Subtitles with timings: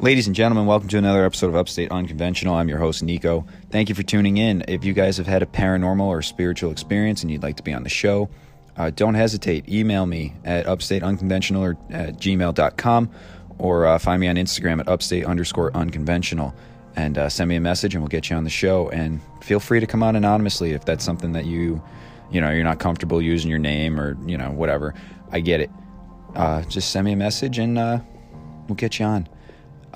[0.00, 2.54] Ladies and gentlemen, welcome to another episode of Upstate Unconventional.
[2.54, 3.46] I'm your host, Nico.
[3.70, 4.62] Thank you for tuning in.
[4.68, 7.72] If you guys have had a paranormal or spiritual experience and you'd like to be
[7.72, 8.28] on the show,
[8.76, 9.66] uh, don't hesitate.
[9.70, 13.10] Email me at upstateunconventional or at gmail.com
[13.56, 16.54] or uh, find me on Instagram at upstate underscore unconventional
[16.94, 18.90] and uh, send me a message and we'll get you on the show.
[18.90, 21.82] And feel free to come on anonymously if that's something that you,
[22.30, 24.92] you know, you're not comfortable using your name or, you know, whatever.
[25.32, 25.70] I get it.
[26.34, 28.00] Uh, just send me a message and uh,
[28.68, 29.26] we'll get you on.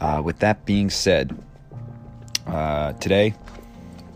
[0.01, 1.37] Uh, with that being said,
[2.47, 3.35] uh, today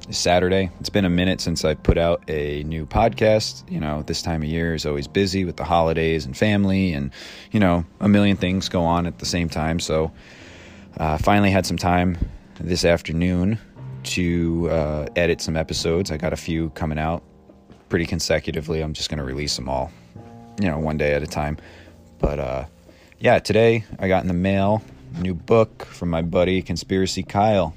[0.09, 0.71] is Saturday.
[0.81, 3.71] It's been a minute since I put out a new podcast.
[3.71, 7.11] You know, this time of year is always busy with the holidays and family, and,
[7.53, 9.79] you know, a million things go on at the same time.
[9.79, 10.11] So,
[10.97, 12.17] uh, finally had some time
[12.61, 13.59] this afternoon
[14.05, 16.11] to uh, edit some episodes.
[16.11, 17.23] I got a few coming out
[17.89, 18.81] pretty consecutively.
[18.81, 19.91] I'm just going to release them all,
[20.61, 21.59] you know, one day at a time.
[22.19, 22.65] But, uh,
[23.19, 24.83] yeah, today I got in the mail
[25.21, 27.75] new book from my buddy Conspiracy Kyle.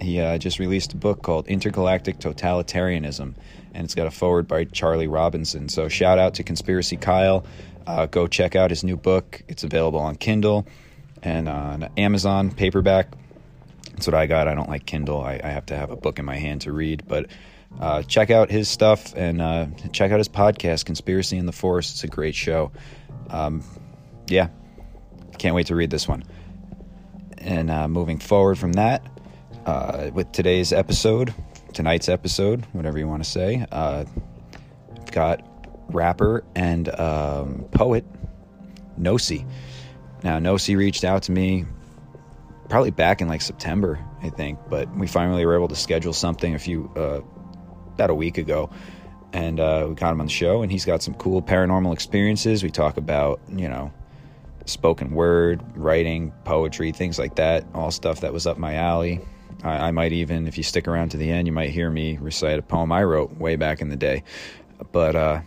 [0.00, 3.34] He uh, just released a book called Intergalactic Totalitarianism,
[3.72, 5.68] and it's got a foreword by Charlie Robinson.
[5.68, 7.44] So shout out to Conspiracy Kyle.
[7.86, 9.42] Uh, go check out his new book.
[9.48, 10.66] It's available on Kindle
[11.22, 13.14] and on Amazon paperback.
[13.92, 14.48] That's what I got.
[14.48, 15.22] I don't like Kindle.
[15.22, 17.04] I, I have to have a book in my hand to read.
[17.06, 17.26] But
[17.80, 21.94] uh, check out his stuff and uh, check out his podcast, Conspiracy in the Forest.
[21.94, 22.72] It's a great show.
[23.30, 23.62] Um,
[24.28, 24.48] yeah,
[25.38, 26.24] can't wait to read this one.
[27.44, 29.06] And uh, moving forward from that,
[29.66, 31.34] uh, with today's episode,
[31.74, 34.04] tonight's episode, whatever you want to say, uh,
[34.96, 35.46] I've got
[35.88, 38.06] rapper and um, poet
[38.98, 39.46] Nosi.
[40.22, 41.66] Now, Nosi reached out to me
[42.70, 46.54] probably back in like September, I think, but we finally were able to schedule something
[46.54, 47.20] a few, uh,
[47.92, 48.70] about a week ago.
[49.34, 52.62] And uh, we got him on the show, and he's got some cool paranormal experiences.
[52.62, 53.92] We talk about, you know,
[54.66, 57.64] spoken word, writing, poetry, things like that.
[57.74, 59.20] All stuff that was up my alley.
[59.62, 62.18] I, I, might even, if you stick around to the end, you might hear me
[62.18, 64.24] recite a poem I wrote way back in the day.
[64.92, 65.40] But uh,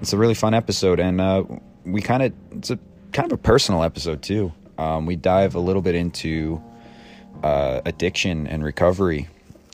[0.00, 1.44] it's a really fun episode, and uh,
[1.84, 2.78] we kind of it's a
[3.12, 4.52] kind of a personal episode too.
[4.78, 6.62] Um, we dive a little bit into
[7.42, 9.28] uh, addiction and recovery.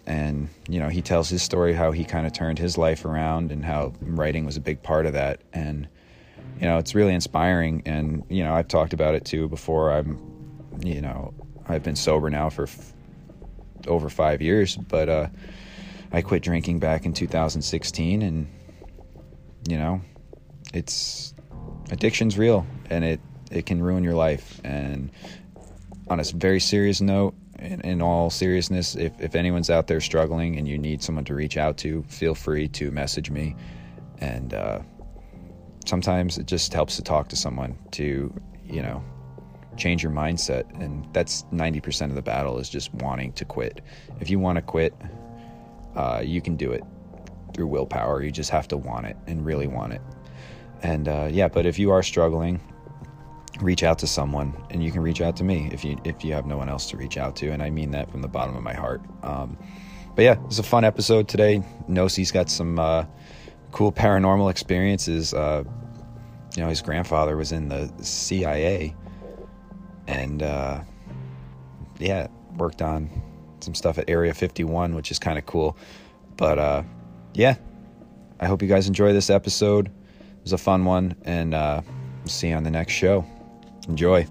[0.06, 3.50] And, you know, he tells his story how he kind of turned his life around
[3.50, 5.41] and how writing was a big part of that.
[5.52, 5.88] And
[6.59, 7.83] you know, it's really inspiring.
[7.84, 9.91] And, you know, I've talked about it too before.
[9.93, 10.19] I'm,
[10.83, 11.34] you know,
[11.69, 12.93] I've been sober now for f-
[13.87, 15.28] over five years, but uh,
[16.12, 18.22] I quit drinking back in 2016.
[18.22, 18.47] And,
[19.69, 20.00] you know,
[20.72, 21.34] it's
[21.91, 24.61] addiction's real and it, it can ruin your life.
[24.65, 25.11] And
[26.09, 30.56] on a very serious note, in, in, all seriousness, if, if anyone's out there struggling
[30.59, 33.56] and you need someone to reach out to, feel free to message me.
[34.19, 34.81] And, uh,
[35.86, 38.32] sometimes it just helps to talk to someone to,
[38.64, 39.02] you know,
[39.76, 40.64] change your mindset.
[40.80, 43.80] And that's 90% of the battle is just wanting to quit.
[44.20, 44.94] If you want to quit,
[45.94, 46.82] uh, you can do it
[47.54, 48.22] through willpower.
[48.22, 50.02] You just have to want it and really want it.
[50.82, 52.60] And uh, yeah, but if you are struggling,
[53.60, 56.34] reach out to someone, and you can reach out to me if you if you
[56.34, 57.48] have no one else to reach out to.
[57.48, 59.00] And I mean that from the bottom of my heart.
[59.22, 59.56] Um,
[60.14, 61.62] but yeah, it's a fun episode today.
[61.88, 63.04] Nosey's got some uh,
[63.72, 65.34] cool paranormal experiences.
[65.34, 65.65] Uh,
[66.56, 68.94] you know, his grandfather was in the CIA,
[70.06, 70.81] and uh,
[71.99, 73.10] yeah, worked on
[73.60, 75.76] some stuff at Area 51, which is kind of cool.
[76.37, 76.82] But uh,
[77.34, 77.56] yeah,
[78.41, 79.88] I hope you guys enjoy this episode.
[79.88, 81.82] It was a fun one, and uh,
[82.21, 83.25] we'll see you on the next show.
[83.88, 84.26] Enjoy.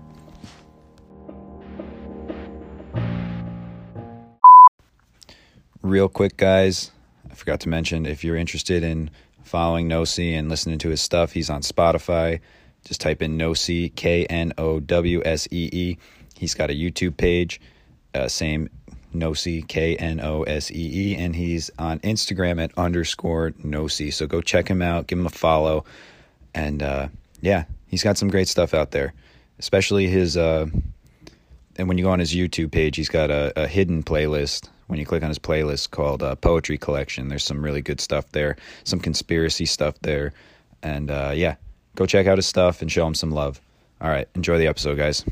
[5.82, 6.92] Real quick, guys,
[7.30, 9.12] I forgot to mention if you're interested in
[9.46, 11.32] following Nosy and listening to his stuff.
[11.32, 12.42] He's on Spotify.
[12.84, 15.98] Just type in Nosy, K N O W S E E.
[16.36, 17.62] He's got a YouTube page,
[18.14, 18.70] uh, same
[19.14, 21.16] Nosy, K N O S E E.
[21.16, 24.12] And he's on Instagram at underscore Nosy.
[24.12, 25.86] So go check him out, give him a follow.
[26.54, 27.08] And uh,
[27.42, 29.14] yeah, he's got some great stuff out there,
[29.60, 30.38] especially his.
[30.38, 30.68] Uh,
[31.78, 35.00] and when you go on his YouTube page, he's got a, a hidden playlist when
[35.00, 37.28] you click on his playlist called uh, Poetry Collection.
[37.28, 40.34] There's some really good stuff there, some conspiracy stuff there.
[40.84, 41.56] And uh, yeah,
[41.96, 43.60] go check out his stuff and show him some love.
[44.02, 45.24] All right, enjoy the episode, guys.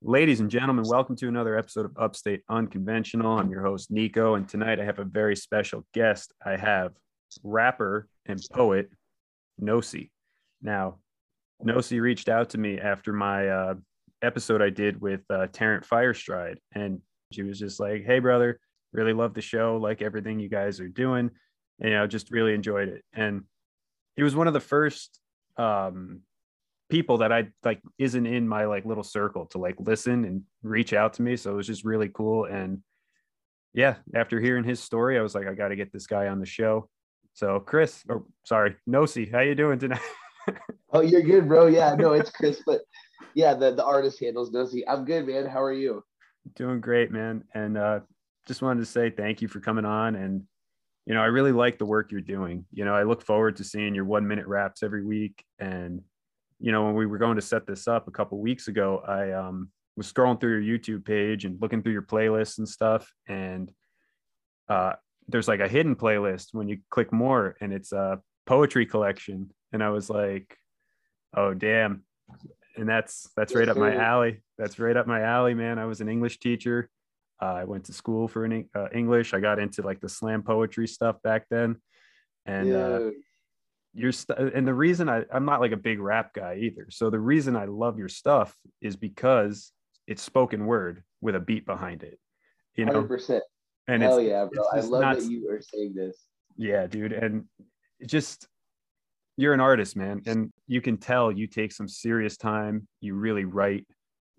[0.00, 3.38] Ladies and gentlemen, welcome to another episode of Upstate Unconventional.
[3.38, 6.32] I'm your host, Nico, and tonight I have a very special guest.
[6.44, 6.92] I have
[7.42, 8.90] rapper and poet
[9.58, 10.12] Nosy.
[10.62, 10.98] Now,
[11.60, 13.74] Nosy reached out to me after my uh,
[14.22, 17.00] episode I did with uh, Tarrant Firestride, and
[17.32, 18.60] she was just like, "Hey, brother,
[18.92, 21.30] really love the show, like everything you guys are doing,
[21.80, 23.44] and, you know, just really enjoyed it." And
[24.16, 25.20] he was one of the first
[25.56, 26.22] um,
[26.88, 30.92] people that I like isn't in my like little circle to like listen and reach
[30.92, 31.36] out to me.
[31.36, 32.44] So it was just really cool.
[32.44, 32.82] And
[33.74, 36.40] yeah, after hearing his story, I was like, I got to get this guy on
[36.40, 36.88] the show.
[37.34, 40.00] So Chris, or sorry, Nosi, how you doing tonight?
[40.92, 41.66] oh, you're good, bro.
[41.66, 42.80] Yeah, no, it's Chris, but
[43.34, 44.82] yeah, the, the artist handles Nosi.
[44.88, 45.46] I'm good, man.
[45.46, 46.02] How are you?
[46.56, 47.44] Doing great, man.
[47.54, 48.00] And uh,
[48.46, 50.14] just wanted to say thank you for coming on.
[50.14, 50.44] And,
[51.06, 52.64] you know, I really like the work you're doing.
[52.72, 55.44] You know, I look forward to seeing your one minute raps every week.
[55.58, 56.02] And,
[56.60, 59.32] you know, when we were going to set this up a couple weeks ago, I
[59.32, 63.12] um, was scrolling through your YouTube page and looking through your playlists and stuff.
[63.26, 63.70] And
[64.68, 64.92] uh,
[65.28, 69.50] there's like a hidden playlist when you click more and it's a poetry collection.
[69.72, 70.56] And I was like,
[71.36, 72.04] oh, damn.
[72.78, 74.42] And that's that's right up my alley.
[74.56, 75.78] That's right up my alley, man.
[75.78, 76.88] I was an English teacher.
[77.40, 79.34] Uh, I went to school for an, uh, English.
[79.34, 81.76] I got into like the slam poetry stuff back then.
[82.46, 83.10] And uh,
[83.94, 87.10] your stuff and the reason I, i'm not like a big rap guy either so
[87.10, 89.72] the reason i love your stuff is because
[90.06, 92.18] it's spoken word with a beat behind it
[92.76, 93.40] you know 100%
[93.88, 96.16] and hell yeah bro i love not, that you are saying this
[96.56, 97.44] yeah dude and
[97.98, 98.46] it just
[99.38, 103.44] you're an artist man and you can tell you take some serious time you really
[103.44, 103.86] write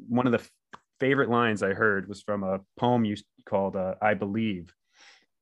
[0.08, 0.52] one of the f-
[1.00, 3.16] favorite lines i heard was from a poem you
[3.46, 4.72] called uh, i believe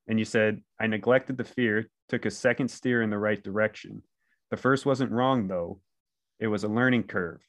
[0.08, 4.02] and you said i neglected the fear took a second steer in the right direction.
[4.52, 5.82] The first wasn't wrong, though.
[6.40, 7.42] It was a learning curve.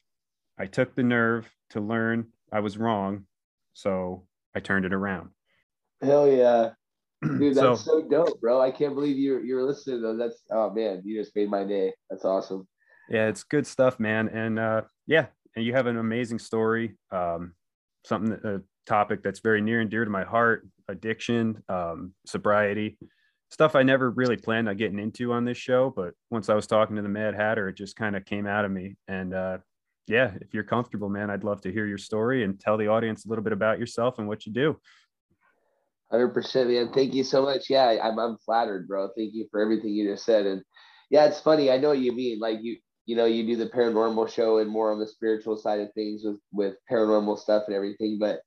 [0.57, 3.25] I took the nerve to learn I was wrong,
[3.73, 5.29] so I turned it around.
[6.01, 6.71] Hell yeah.
[7.21, 8.61] Dude, that's so, so dope, bro.
[8.61, 10.17] I can't believe you're you're listening though.
[10.17, 11.93] That's oh man, you just made my day.
[12.09, 12.67] That's awesome.
[13.09, 14.29] Yeah, it's good stuff, man.
[14.29, 16.97] And uh yeah, and you have an amazing story.
[17.11, 17.53] Um
[18.05, 22.97] something a topic that's very near and dear to my heart, addiction, um, sobriety
[23.51, 26.67] stuff I never really planned on getting into on this show, but once I was
[26.67, 28.95] talking to the Mad Hatter, it just kind of came out of me.
[29.07, 29.57] And uh,
[30.07, 33.25] yeah, if you're comfortable, man, I'd love to hear your story and tell the audience
[33.25, 34.79] a little bit about yourself and what you do.
[36.11, 36.91] Hundred percent, man.
[36.93, 37.69] Thank you so much.
[37.69, 39.09] Yeah, I'm I'm flattered, bro.
[39.15, 40.45] Thank you for everything you just said.
[40.45, 40.63] And
[41.11, 41.71] yeah, it's funny.
[41.71, 42.39] I know what you mean.
[42.39, 45.81] Like you, you know, you do the paranormal show and more on the spiritual side
[45.81, 48.17] of things with with paranormal stuff and everything.
[48.19, 48.41] But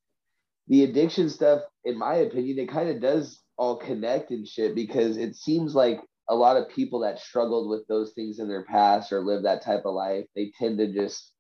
[0.69, 5.17] the addiction stuff, in my opinion, it kind of does all connect and shit because
[5.17, 9.13] it seems like a lot of people that struggled with those things in their past
[9.13, 11.33] or live that type of life, they tend to just,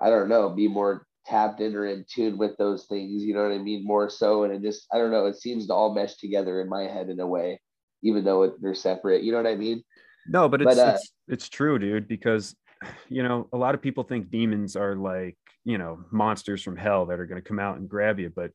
[0.00, 3.22] I don't know, be more tapped in or in tune with those things.
[3.22, 3.84] You know what I mean?
[3.84, 4.44] More so.
[4.44, 7.08] And it just, I don't know, it seems to all mesh together in my head
[7.08, 7.60] in a way,
[8.02, 9.22] even though it, they're separate.
[9.22, 9.82] You know what I mean?
[10.26, 12.56] No, but it's, but, uh, it's, it's true, dude, because,
[13.08, 17.06] you know, a lot of people think demons are like, you know, monsters from hell
[17.06, 18.32] that are going to come out and grab you.
[18.34, 18.52] But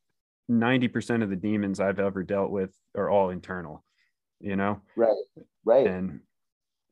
[0.49, 3.83] 90% of the demons I've ever dealt with are all internal,
[4.39, 4.81] you know?
[4.95, 5.15] Right.
[5.65, 5.87] Right.
[5.87, 6.21] And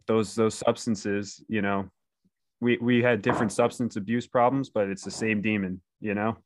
[0.08, 1.90] those those substances, you know,
[2.62, 6.38] we we had different substance abuse problems, but it's the same demon, you know?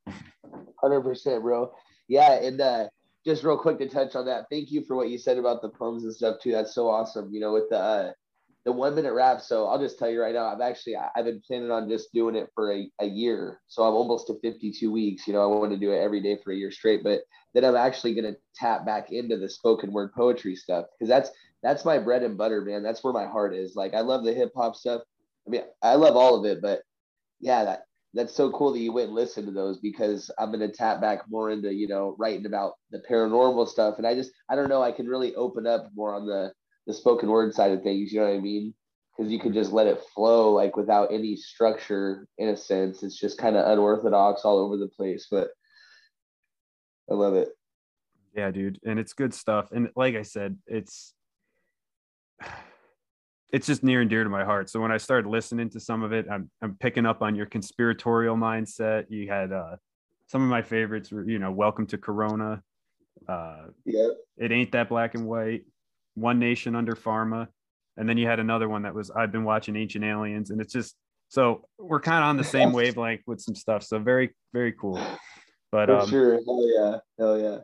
[0.84, 1.72] 100%, bro.
[2.08, 2.88] Yeah, and uh
[3.26, 4.46] just real quick to touch on that.
[4.52, 6.52] Thank you for what you said about the poems and stuff too.
[6.52, 7.34] That's so awesome.
[7.34, 8.12] You know, with the uh
[8.66, 9.42] the one minute rap.
[9.42, 12.36] So I'll just tell you right now, I've actually I've been planning on just doing
[12.36, 13.62] it for a, a year.
[13.68, 15.28] So I'm almost to 52 weeks.
[15.28, 17.04] You know, I want to do it every day for a year straight.
[17.04, 17.22] But
[17.54, 21.30] then I'm actually gonna tap back into the spoken word poetry stuff because that's
[21.62, 22.84] that's my bread and butter, man.
[22.84, 23.76] That's where my heart is.
[23.76, 25.02] Like I love the hip hop stuff.
[25.48, 26.82] I mean, I love all of it, but
[27.40, 27.84] yeah, that
[28.14, 31.30] that's so cool that you went and listened to those because I'm gonna tap back
[31.30, 33.96] more into you know writing about the paranormal stuff.
[33.98, 36.54] And I just I don't know, I can really open up more on the
[36.88, 38.12] the spoken word side of things.
[38.12, 38.74] You know what I mean?
[39.16, 43.04] Because you can just let it flow like without any structure in a sense.
[43.04, 45.50] It's just kind of unorthodox all over the place, but
[47.10, 47.50] I love it.
[48.36, 49.72] Yeah, dude, and it's good stuff.
[49.72, 51.14] And like I said, it's
[53.52, 54.70] it's just near and dear to my heart.
[54.70, 57.46] So when I started listening to some of it, I'm I'm picking up on your
[57.46, 59.06] conspiratorial mindset.
[59.10, 59.76] You had uh
[60.28, 62.62] some of my favorites were, you know, Welcome to Corona.
[63.28, 64.10] Uh yeah.
[64.38, 65.64] It ain't that black and white.
[66.16, 67.48] One Nation Under Pharma,
[67.98, 70.72] and then you had another one that was I've been watching Ancient Aliens, and it's
[70.72, 70.96] just
[71.28, 73.84] so we're kind of on the same wavelength with some stuff.
[73.84, 75.06] So very very cool.
[75.74, 77.58] But um, sure, hell yeah, hell yeah.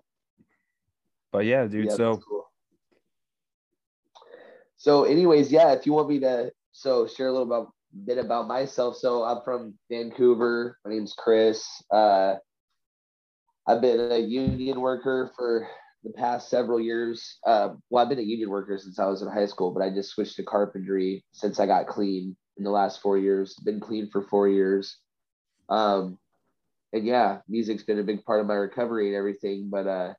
[1.32, 1.86] But yeah, dude.
[1.86, 2.18] Yeah, so.
[2.18, 2.41] Cool.
[4.82, 5.74] So, anyways, yeah.
[5.74, 7.72] If you want me to, so share a little about,
[8.04, 8.98] bit about myself.
[8.98, 10.80] So, I'm from Vancouver.
[10.84, 11.64] My name's Chris.
[11.94, 12.38] Uh,
[13.68, 15.68] I've been a union worker for
[16.04, 17.38] the past several years.
[17.46, 19.92] Uh, well, I've been a union worker since I was in high school, but I
[19.92, 23.54] just switched to carpentry since I got clean in the last four years.
[23.64, 24.98] Been clean for four years.
[25.70, 26.18] Um,
[26.92, 29.70] and yeah, music's been a big part of my recovery and everything.
[29.72, 30.14] But uh,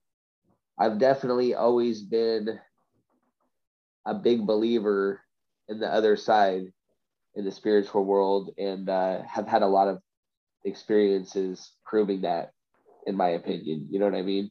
[0.78, 2.60] I've definitely always been
[4.06, 5.20] a big believer
[5.68, 6.72] in the other side.
[7.34, 9.98] in the spiritual world and uh, have had a lot of
[10.66, 12.50] experiences proving that,
[13.06, 13.86] in my opinion.
[13.90, 14.50] You know what I mean?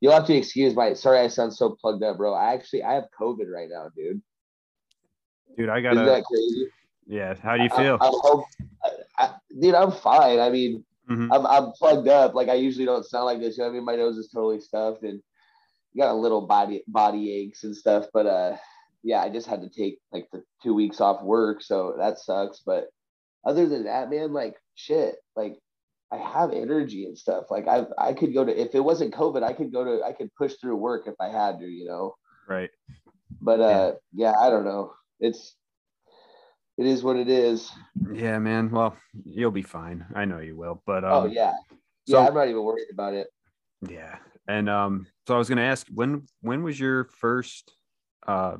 [0.00, 0.92] You'll have to excuse my.
[0.94, 2.34] Sorry, I sound so plugged up, bro.
[2.34, 4.20] I actually I have COVID right now, dude.
[5.56, 6.10] Dude, I Isn't gotta.
[6.10, 6.66] that crazy?
[7.06, 7.34] Yeah.
[7.42, 7.98] How do you feel?
[8.00, 8.10] I,
[8.84, 10.38] I, I, dude, I'm fine.
[10.40, 11.28] I mean, Mhm.
[11.32, 12.34] I'm, I'm plugged up.
[12.34, 13.56] Like I usually don't sound like this.
[13.58, 13.84] You know what I mean?
[13.84, 15.20] My nose is totally stuffed and
[15.96, 18.06] got a little body body aches and stuff.
[18.12, 18.56] But uh,
[19.02, 22.60] yeah, I just had to take like the two weeks off work, so that sucks.
[22.64, 22.88] But
[23.44, 25.58] other than that, man, like shit, like
[26.12, 27.44] I have energy and stuff.
[27.50, 30.12] Like I I could go to if it wasn't COVID, I could go to I
[30.12, 32.14] could push through work if I had to, you know.
[32.48, 32.70] Right.
[33.40, 34.92] But uh, yeah, I don't know.
[35.20, 35.54] It's
[36.76, 37.70] it is what it is.
[38.12, 38.70] Yeah, man.
[38.70, 40.04] Well, you'll be fine.
[40.14, 40.82] I know you will.
[40.86, 41.52] But um, oh yeah,
[42.06, 42.26] so- yeah.
[42.26, 43.28] I'm not even worried about it.
[43.88, 44.16] Yeah.
[44.48, 47.72] And um, so I was gonna ask when when was your first
[48.26, 48.56] uh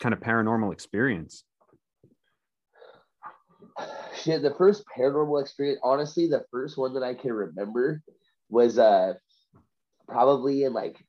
[0.00, 1.44] kind of paranormal experience?
[4.14, 8.02] Shit, the first paranormal experience, honestly, the first one that I can remember
[8.48, 9.14] was uh
[10.08, 11.04] probably in like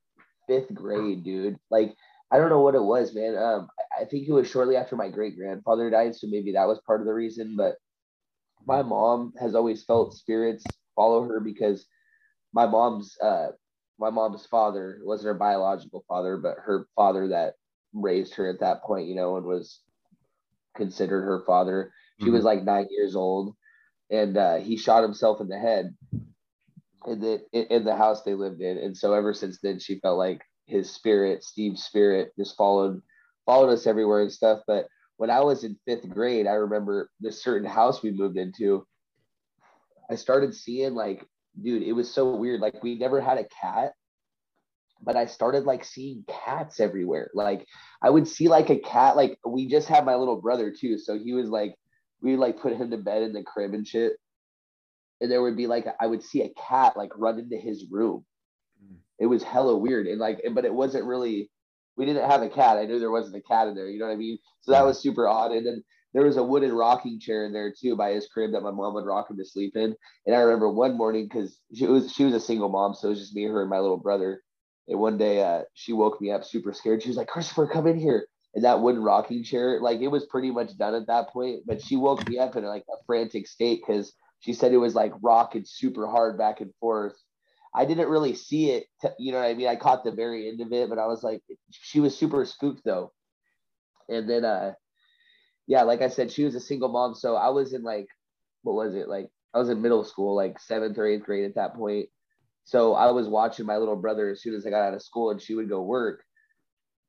[0.47, 1.57] fifth grade, dude.
[1.69, 1.95] Like
[2.31, 3.37] I don't know what it was, man.
[3.37, 6.79] Um, I- think it was shortly after my great grandfather died, so maybe that was
[6.85, 7.55] part of the reason.
[7.57, 7.75] But
[8.65, 11.85] my mom has always felt spirits follow her because
[12.53, 13.49] my mom's uh
[13.99, 17.55] my mom's father wasn't her biological father, but her father that
[17.93, 19.81] raised her at that point, you know, and was
[20.75, 21.91] considered her father.
[22.23, 23.55] She was like nine years old,
[24.09, 25.95] and uh, he shot himself in the head
[27.07, 28.77] in the in, in the house they lived in.
[28.77, 33.01] And so ever since then, she felt like his spirit, Steve's spirit, just followed
[33.45, 34.59] followed us everywhere and stuff.
[34.67, 38.85] But when I was in fifth grade, I remember this certain house we moved into.
[40.09, 41.25] I started seeing like,
[41.61, 42.61] dude, it was so weird.
[42.61, 43.93] Like we never had a cat,
[45.01, 47.29] but I started like seeing cats everywhere.
[47.33, 47.65] Like
[48.01, 49.15] I would see like a cat.
[49.15, 51.75] Like we just had my little brother too, so he was like,
[52.21, 54.13] we like put him to bed in the crib and shit.
[55.21, 58.25] And there would be like I would see a cat like run into his room.
[58.83, 58.97] Mm.
[59.19, 61.49] It was hella weird and like, but it wasn't really.
[61.95, 62.77] We didn't have a cat.
[62.77, 63.89] I knew there wasn't a cat in there.
[63.89, 64.37] You know what I mean?
[64.61, 65.51] So that was super odd.
[65.51, 68.61] And then there was a wooden rocking chair in there too by his crib that
[68.61, 69.95] my mom would rock him to sleep in.
[70.25, 73.11] And I remember one morning because she was she was a single mom, so it
[73.11, 74.41] was just me, her, and my little brother.
[74.87, 77.03] And one day uh, she woke me up super scared.
[77.03, 78.27] She was like, Christopher, come in here.
[78.55, 81.63] And that wooden rocking chair, like it was pretty much done at that point.
[81.65, 84.95] But she woke me up in like a frantic state because she said it was
[84.95, 87.13] like rocking super hard back and forth.
[87.75, 89.67] I didn't really see it, t- you know what I mean?
[89.67, 92.81] I caught the very end of it, but I was like, she was super spooked
[92.83, 93.11] though.
[94.09, 94.73] And then, uh,
[95.67, 97.13] yeah, like I said, she was a single mom.
[97.13, 98.07] So I was in like,
[98.63, 99.07] what was it?
[99.07, 102.09] Like, I was in middle school, like seventh or eighth grade at that point.
[102.67, 105.31] So I was watching my little brother as soon as I got out of school
[105.31, 106.21] and she would go work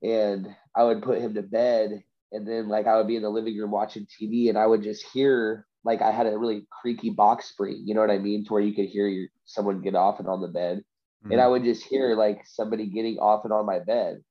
[0.05, 0.47] and
[0.77, 2.05] I would put him to bed.
[2.31, 4.85] And then like I would be in the living room watching TV and I would
[4.85, 8.45] just hear like I had a really creaky box spring, you know what I mean?
[8.45, 10.85] To where you could hear your, someone get off and on the bed.
[11.25, 11.41] And mm-hmm.
[11.41, 14.23] I would just hear like somebody getting off and on my bed.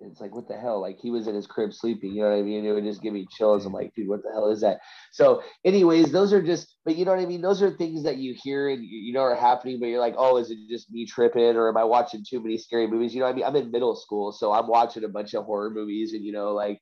[0.00, 0.80] It's like, what the hell?
[0.80, 2.64] Like he was in his crib sleeping, you know what I mean?
[2.64, 3.66] It would just give me chills.
[3.66, 4.78] I'm like, dude, what the hell is that?
[5.12, 7.42] So, anyways, those are just, but you know what I mean?
[7.42, 10.14] Those are things that you hear and you, you know are happening, but you're like,
[10.16, 13.12] oh, is it just me tripping or am I watching too many scary movies?
[13.12, 13.44] You know what I mean?
[13.44, 16.52] I'm in middle school, so I'm watching a bunch of horror movies and, you know,
[16.52, 16.80] like,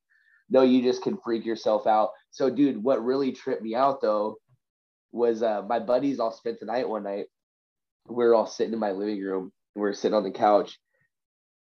[0.50, 2.10] no, you just can freak yourself out.
[2.30, 4.36] So, dude, what really tripped me out though
[5.10, 7.26] was uh, my buddies all spent the night one night.
[8.08, 10.78] We are all sitting in my living room we are sitting on the couch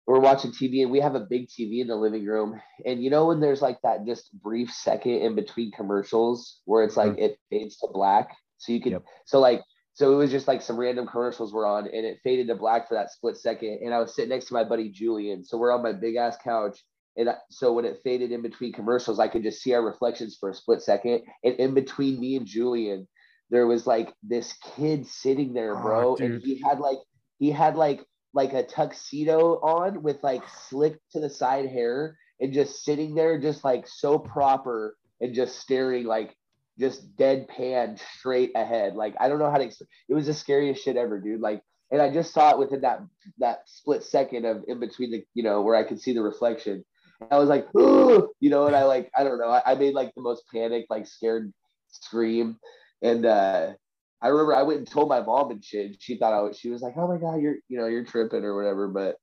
[0.08, 2.60] we're watching TV and we have a big TV in the living room.
[2.86, 6.98] And you know, when there's like that just brief second in between commercials where it's
[6.98, 7.24] like mm-hmm.
[7.24, 8.36] it fades to black.
[8.58, 9.04] So you can, Yep.
[9.26, 9.62] so like,
[9.94, 12.88] so it was just like some random commercials were on and it faded to black
[12.88, 13.80] for that split second.
[13.84, 15.44] And I was sitting next to my buddy Julian.
[15.44, 16.80] So we're on my big ass couch.
[17.18, 20.38] And I- so when it faded in between commercials, I could just see our reflections
[20.40, 21.22] for a split second.
[21.44, 23.08] And in between me and Julian,
[23.50, 26.16] there was like this kid sitting there, Oh, bro.
[26.16, 26.98] and he had like,
[27.38, 32.54] he had like like a tuxedo on with like slick to the side hair and
[32.54, 36.36] just sitting there just like so proper and just staring like
[36.80, 38.96] just deadpan straight ahead.
[38.96, 41.42] Like i don't know how to ex- it was the scariest shit ever dude.
[41.42, 41.62] Like
[41.92, 43.02] and i just saw it within that
[43.40, 46.84] that split second of in between the you know where i could see the reflection.
[47.30, 48.32] I was like Ooh!
[48.40, 49.50] you know and i like i don't know.
[49.50, 51.54] I, I made like the most panicked like scared
[51.90, 52.58] scream.
[53.04, 53.74] And uh
[54.22, 55.86] I remember I went and told my mom and shit.
[55.88, 58.06] and She thought I was, she was like, "Oh my god, you're you know you're
[58.06, 59.16] tripping or whatever." But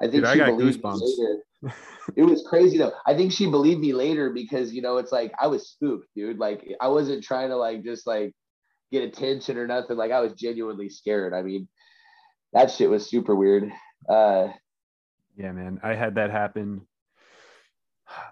[0.00, 1.74] I think Dude, I she got believed me later.
[2.16, 2.92] It was crazy though.
[3.06, 6.38] I think she believed me later because you know it's like I was spooked, dude.
[6.38, 8.34] Like I wasn't trying to like just like
[8.90, 9.96] get attention or nothing.
[9.96, 11.34] Like I was genuinely scared.
[11.34, 11.68] I mean,
[12.52, 13.70] that shit was super weird.
[14.08, 14.48] Uh,
[15.36, 15.80] Yeah, man.
[15.82, 16.86] I had that happen.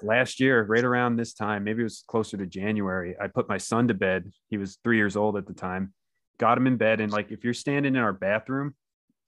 [0.03, 3.59] Last year, right around this time, maybe it was closer to January, I put my
[3.59, 4.31] son to bed.
[4.49, 5.93] He was three years old at the time.
[6.39, 8.75] Got him in bed, and like if you're standing in our bathroom,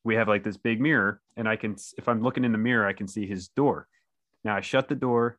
[0.05, 2.87] we have like this big mirror, and I can, if I'm looking in the mirror,
[2.87, 3.87] I can see his door.
[4.45, 5.39] Now I shut the door,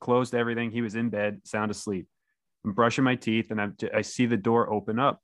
[0.00, 0.70] closed everything.
[0.70, 2.06] He was in bed, sound asleep.
[2.64, 5.20] I'm brushing my teeth, and I'm, I see the door open up,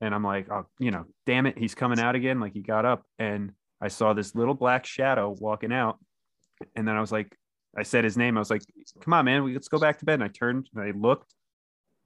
[0.00, 2.40] and I'm like, oh, you know, damn it, he's coming out again.
[2.40, 5.98] Like he got up, and I saw this little black shadow walking out,
[6.76, 7.34] and then I was like,
[7.76, 8.36] I said his name.
[8.36, 8.62] I was like,
[9.00, 10.14] come on, man, let's go back to bed.
[10.14, 11.34] And I turned and I looked,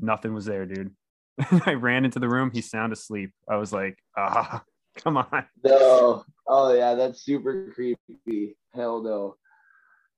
[0.00, 0.94] nothing was there, dude.
[1.66, 2.50] I ran into the room.
[2.52, 3.30] He's sound asleep.
[3.48, 4.62] I was like, ah,
[4.96, 5.44] come on.
[5.64, 6.24] No.
[6.46, 8.56] Oh yeah, that's super creepy.
[8.74, 9.36] Hell no.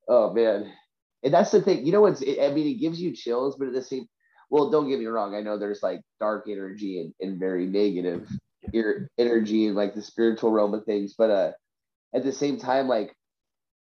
[0.09, 0.73] Oh man.
[1.23, 1.87] And that's the thing.
[1.87, 4.07] You know what's I mean, it gives you chills, but at the same
[4.51, 5.35] well, don't get me wrong.
[5.35, 8.29] I know there's like dark energy and, and very negative
[9.19, 11.53] energy and like the spiritual realm of things, but uh
[12.15, 13.15] at the same time, like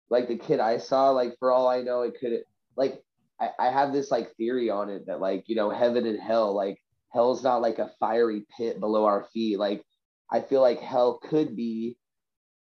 [0.09, 2.43] like the kid I saw, like for all I know, it could
[2.75, 3.03] like
[3.39, 6.55] I, I have this like theory on it that like, you know, heaven and hell,
[6.55, 6.81] like
[7.13, 9.59] hell's not like a fiery pit below our feet.
[9.59, 9.83] Like
[10.31, 11.97] I feel like hell could be,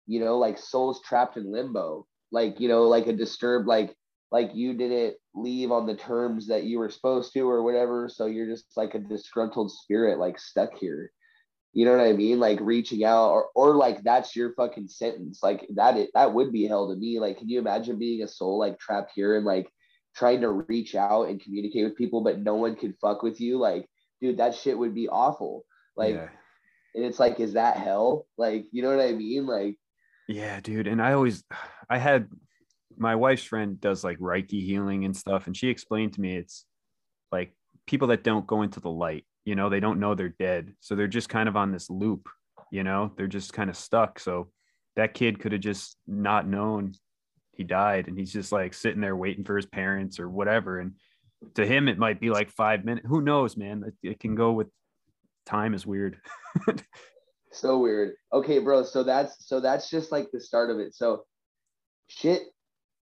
[0.08, 2.06] you know, like souls trapped in limbo.
[2.32, 3.96] Like, you know, like a disturbed, like
[4.32, 8.10] like you didn't leave on the terms that you were supposed to or whatever.
[8.10, 11.12] So you're just like a disgruntled spirit, like stuck here.
[11.74, 12.40] You know what I mean?
[12.40, 15.40] Like reaching out or or like that's your fucking sentence.
[15.44, 17.20] Like that it that would be hell to me.
[17.20, 19.70] Like, can you imagine being a soul like trapped here and like
[20.16, 23.60] trying to reach out and communicate with people, but no one could fuck with you?
[23.60, 23.88] Like,
[24.20, 25.64] dude, that shit would be awful.
[25.96, 26.30] Like yeah.
[26.96, 28.26] and it's like, is that hell?
[28.38, 29.46] Like, you know what I mean?
[29.46, 29.78] Like
[30.30, 30.88] yeah, dude.
[30.88, 31.44] And I always
[31.90, 32.28] I had
[32.98, 36.66] my wife's friend does like Reiki healing and stuff, and she explained to me it's
[37.32, 37.54] like
[37.88, 40.76] people that don't go into the light you know they don't know they're dead.
[40.80, 42.30] So they're just kind of on this loop
[42.72, 44.20] you know they're just kind of stuck.
[44.20, 44.52] So
[44.96, 46.94] that kid could have just not known
[47.52, 50.80] he died and he's just like sitting there waiting for his parents or whatever.
[50.80, 50.94] And
[51.56, 53.84] to him it might be like five minutes who knows man?
[53.88, 54.68] It, it can go with
[55.48, 56.18] time is weird.
[57.52, 58.14] So weird.
[58.32, 60.94] Okay bro so that's so that's just like the start of it.
[60.94, 61.24] So
[62.06, 62.44] shit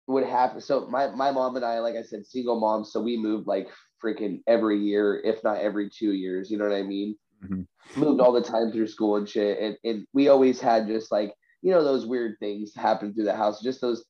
[0.07, 3.17] would happen so my my mom and i like i said single mom so we
[3.17, 3.69] moved like
[4.05, 6.51] freaking every year, if not every two years.
[6.51, 7.17] You know what I mean?
[7.45, 8.01] Mm-hmm.
[8.01, 9.59] Moved all the time through school and shit.
[9.59, 13.37] And, and we always had just like, you know, those weird things happen through the
[13.37, 14.05] house, just those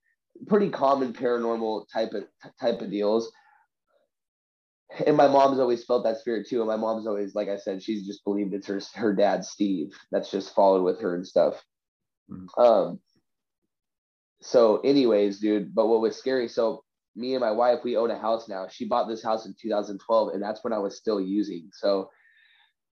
[0.46, 2.24] pretty common paranormal type of
[2.60, 3.30] type of deals.
[5.06, 6.60] And my mom's always felt that spirit too.
[6.60, 9.92] And my mom's always, like I said, she's just believed it's her her dad Steve
[10.10, 11.62] that's just followed with her and stuff.
[12.30, 12.60] Mm-hmm.
[12.60, 13.00] Um.
[14.40, 15.74] So, anyways, dude.
[15.74, 16.48] But what was scary?
[16.48, 16.83] So
[17.16, 18.66] me and my wife, we own a house now.
[18.68, 21.70] She bought this house in 2012, and that's when I was still using.
[21.72, 22.10] So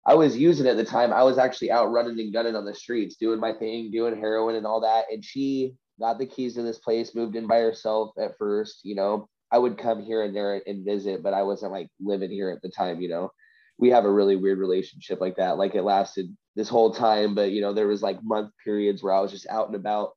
[0.07, 1.13] I was using at the time.
[1.13, 4.55] I was actually out running and gunning on the streets, doing my thing, doing heroin
[4.55, 5.07] and all that.
[5.11, 8.81] And she got the keys to this place, moved in by herself at first.
[8.85, 12.31] You know, I would come here and there and visit, but I wasn't like living
[12.31, 13.01] here at the time.
[13.01, 13.33] You know,
[13.79, 15.59] we have a really weird relationship like that.
[15.59, 19.13] Like it lasted this whole time, but you know, there was like month periods where
[19.13, 20.13] I was just out and about.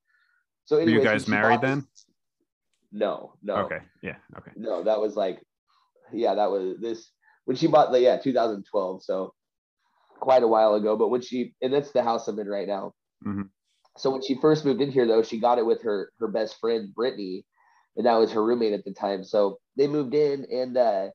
[0.65, 1.87] So, anyways, were you guys married then?
[2.91, 3.55] No, no.
[3.57, 3.79] Okay.
[4.01, 4.15] Yeah.
[4.37, 4.51] Okay.
[4.55, 5.41] No, that was like,
[6.11, 7.11] yeah, that was this
[7.45, 9.03] when she bought the yeah 2012.
[9.03, 9.33] So
[10.19, 10.95] quite a while ago.
[10.95, 12.93] But when she and that's the house I'm in right now.
[13.25, 13.43] Mm-hmm.
[13.97, 16.59] So when she first moved in here, though, she got it with her her best
[16.59, 17.45] friend Brittany,
[17.97, 19.23] and that was her roommate at the time.
[19.23, 21.07] So they moved in, and uh,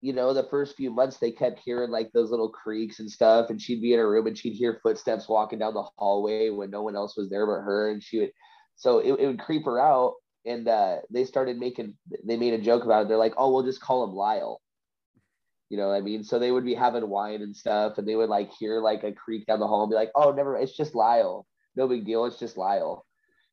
[0.00, 3.50] you know, the first few months they kept hearing like those little creaks and stuff,
[3.50, 6.70] and she'd be in her room and she'd hear footsteps walking down the hallway when
[6.70, 8.32] no one else was there but her, and she would.
[8.76, 12.62] So it, it would creep her out, and uh, they started making they made a
[12.62, 13.08] joke about it.
[13.08, 14.60] They're like, "Oh, we'll just call him Lyle."
[15.68, 16.24] You know what I mean?
[16.24, 19.12] So they would be having wine and stuff, and they would like hear like a
[19.12, 21.46] creak down the hall and be like, "Oh, never, it's just Lyle.
[21.76, 22.24] No big deal.
[22.24, 23.04] It's just Lyle."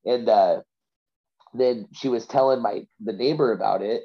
[0.06, 0.62] And uh,
[1.54, 4.04] then she was telling my the neighbor about it,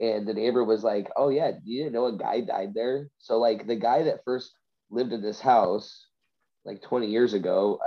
[0.00, 3.38] and the neighbor was like, "Oh yeah, you didn't know a guy died there?" So
[3.38, 4.52] like the guy that first
[4.90, 6.06] lived in this house,
[6.64, 7.78] like 20 years ago,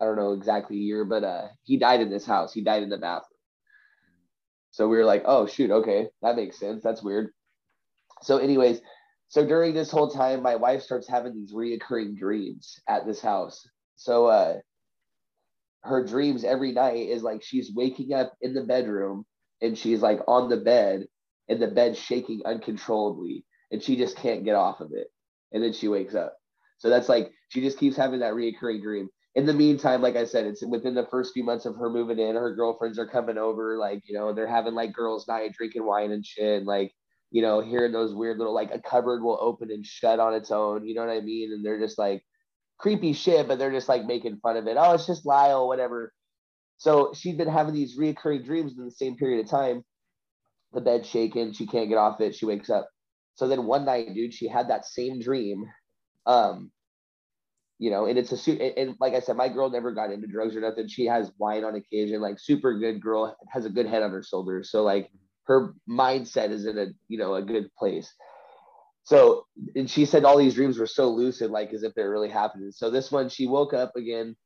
[0.00, 2.52] I, don't know exactly year, but uh, he died in this house.
[2.52, 3.38] He died in the bathroom.
[4.70, 6.82] So we were like, oh shoot, okay, that makes sense.
[6.82, 7.30] That's weird.
[8.22, 8.80] So, anyways,
[9.28, 13.66] so during this whole time, my wife starts having these reoccurring dreams at this house.
[13.96, 14.56] So uh,
[15.82, 19.24] her dreams every night is like she's waking up in the bedroom
[19.62, 21.06] and she's like on the bed
[21.48, 25.08] and the bed shaking uncontrollably and she just can't get off of it.
[25.52, 26.36] And then she wakes up.
[26.78, 30.24] So that's like she just keeps having that reoccurring dream in the meantime, like I
[30.24, 33.36] said, it's within the first few months of her moving in, her girlfriends are coming
[33.36, 36.56] over, like, you know, they're having like girls' night, drinking wine and shit.
[36.56, 36.94] And like,
[37.30, 40.50] you know, hearing those weird little like a cupboard will open and shut on its
[40.50, 41.52] own, you know what I mean?
[41.52, 42.24] And they're just like
[42.78, 44.78] creepy shit, but they're just like making fun of it.
[44.78, 46.14] Oh, it's just Lyle, whatever.
[46.78, 49.84] So she'd been having these reoccurring dreams in the same period of time.
[50.72, 52.34] The bed shaking, she can't get off it.
[52.34, 52.88] She wakes up.
[53.34, 55.66] So then one night, dude, she had that same dream.
[56.24, 56.70] Um,
[57.78, 58.60] you know, and it's a suit.
[58.60, 60.88] And, like I said, my girl never got into drugs or nothing.
[60.88, 64.22] She has wine on occasion, like super good girl, has a good head on her
[64.22, 64.70] shoulders.
[64.70, 65.10] So like
[65.44, 68.12] her mindset is in a you know a good place.
[69.04, 72.30] So and she said all these dreams were so lucid, like as if they're really
[72.30, 72.72] happening.
[72.72, 74.36] So this one, she woke up again.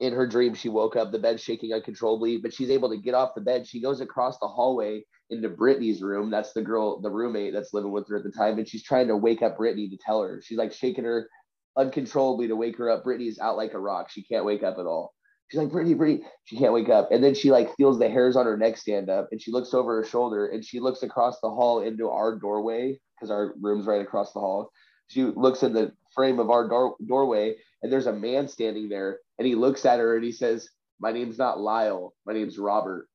[0.00, 3.14] In her dream, she woke up, the bed shaking uncontrollably, but she's able to get
[3.14, 3.66] off the bed.
[3.66, 6.30] She goes across the hallway into Brittany's room.
[6.30, 8.58] That's the girl, the roommate that's living with her at the time.
[8.58, 10.42] And she's trying to wake up Brittany to tell her.
[10.42, 11.28] She's like shaking her
[11.76, 13.04] uncontrollably to wake her up.
[13.04, 14.10] Brittany's out like a rock.
[14.10, 15.12] She can't wake up at all.
[15.50, 16.26] She's like, Brittany, Brittany.
[16.44, 17.10] She can't wake up.
[17.12, 19.74] And then she like feels the hairs on her neck stand up and she looks
[19.74, 23.86] over her shoulder and she looks across the hall into our doorway because our room's
[23.86, 24.70] right across the hall.
[25.08, 29.18] She looks in the frame of our door- doorway and there's a man standing there
[29.38, 32.14] and he looks at her and he says, My name's not Lyle.
[32.24, 33.06] My name's Robert.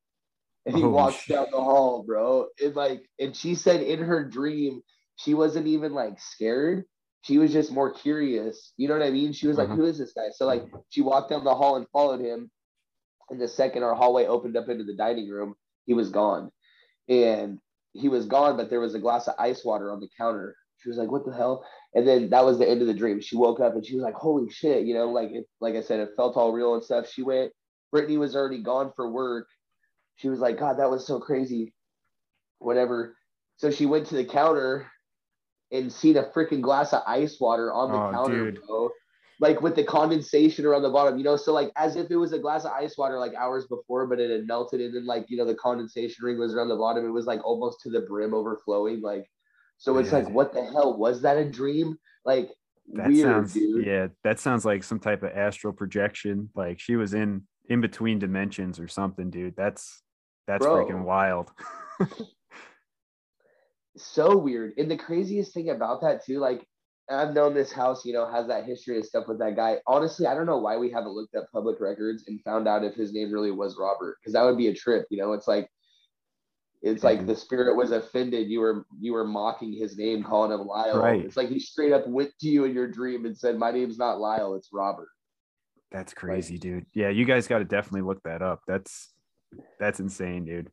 [0.68, 1.36] And he Oh, walks shit.
[1.36, 2.48] down the hall, bro.
[2.64, 4.82] And like, and she said in her dream,
[5.16, 6.84] she wasn't even like scared.
[7.22, 8.74] She was just more curious.
[8.78, 9.34] You know what I mean?
[9.34, 9.78] She was like, Uh-huh.
[9.78, 10.30] Who is this guy?
[10.34, 12.50] So like she walked down the hall and followed him.
[13.30, 15.56] And the second our hallway opened up into the dining room,
[15.86, 16.52] he was gone.
[17.08, 17.60] And
[17.94, 20.56] he was gone, but there was a glass of ice water on the counter.
[20.82, 23.20] She was like, "What the hell?" And then that was the end of the dream.
[23.20, 25.82] She woke up and she was like, "Holy shit!" You know, like it, like I
[25.82, 27.10] said, it felt all real and stuff.
[27.10, 27.52] She went.
[27.92, 29.48] Brittany was already gone for work.
[30.16, 31.74] She was like, "God, that was so crazy."
[32.60, 33.18] Whatever.
[33.58, 34.90] So she went to the counter
[35.72, 38.62] and seen a freaking glass of ice water on the Oh, counter, dude.
[38.68, 38.90] bro.
[39.42, 42.34] Like with the condensation around the bottom, you know, so like as if it was
[42.34, 45.26] a glass of ice water like hours before, but it had melted and then like
[45.30, 47.06] you know the condensation ring was around the bottom.
[47.06, 49.02] It was like almost to the brim overflowing.
[49.02, 49.26] Like
[49.78, 50.18] so it's Yeah.
[50.20, 50.98] like, what the hell?
[50.98, 51.98] Was that a dream?
[52.26, 52.52] Like
[52.96, 53.86] That weird, sounds dude.
[53.86, 56.50] yeah, that sounds like some type of astral projection.
[56.54, 59.56] Like she was in in between dimensions or something, dude.
[59.56, 60.02] That's
[60.48, 60.86] that's Bro.
[60.86, 61.52] freaking wild.
[64.04, 64.74] so weird.
[64.78, 66.66] And the craziest thing about that too, like
[67.10, 69.78] I've known this house, you know, has that history and stuff with that guy.
[69.88, 72.94] Honestly, I don't know why we haven't looked up public records and found out if
[72.94, 75.08] his name really was Robert, because that would be a trip.
[75.10, 75.70] You know, it's like
[76.82, 78.48] it's like the spirit was offended.
[78.48, 81.00] You were you were mocking his name, calling him Lyle.
[81.00, 81.26] Right.
[81.26, 83.98] It's like he straight up went to you in your dream and said, "My name's
[83.98, 85.10] not Lyle, it's Robert."
[85.92, 86.86] That's crazy, dude.
[86.94, 88.62] Yeah, you guys got to definitely look that up.
[88.68, 89.12] That's
[89.80, 90.70] that's insane, dude.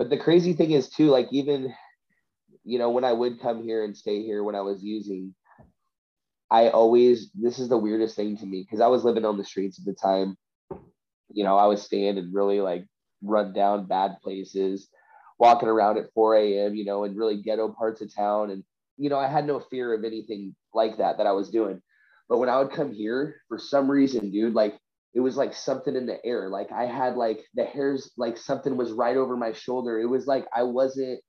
[0.00, 1.74] But the crazy thing is too, like even,
[2.64, 5.34] you know, when I would come here and stay here when I was using,
[6.50, 9.44] I always this is the weirdest thing to me because I was living on the
[9.44, 10.38] streets at the time.
[11.30, 12.86] You know, I was staying in really like
[13.22, 14.88] run down bad places,
[15.38, 16.74] walking around at 4 a.m.
[16.74, 18.64] You know, in really ghetto parts of town, and
[18.96, 21.82] you know, I had no fear of anything like that that I was doing.
[22.26, 24.78] But when I would come here, for some reason, dude, like
[25.14, 26.48] it was like something in the air.
[26.48, 29.98] Like I had like the hairs, like something was right over my shoulder.
[30.00, 31.20] It was like I wasn't.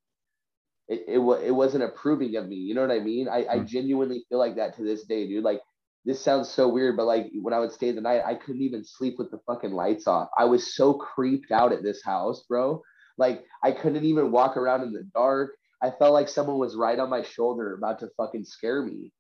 [0.88, 2.58] It it, it wasn't approving of me.
[2.58, 3.28] You know what I mean?
[3.28, 3.65] I, I Hmm.
[3.65, 5.44] genuinely feel like that to this day, dude.
[5.44, 5.62] Like
[6.06, 8.84] this sounds so weird, but like when I would stay the night, I couldn't even
[8.84, 10.30] sleep with the fucking lights off.
[10.38, 12.82] I was so creeped out at this house, bro.
[13.17, 15.52] Like I couldn't even walk around in the dark.
[15.82, 19.12] I felt like someone was right on my shoulder about to fucking scare me.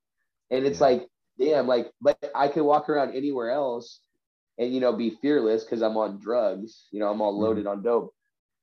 [0.51, 0.87] And it's Yeah.
[0.87, 1.07] like,
[1.39, 3.99] damn, like, but I could walk around anywhere else
[4.61, 6.87] and you know be fearless because I'm on drugs.
[6.91, 7.39] You know, I'm all Mhm.
[7.39, 8.13] loaded on dope.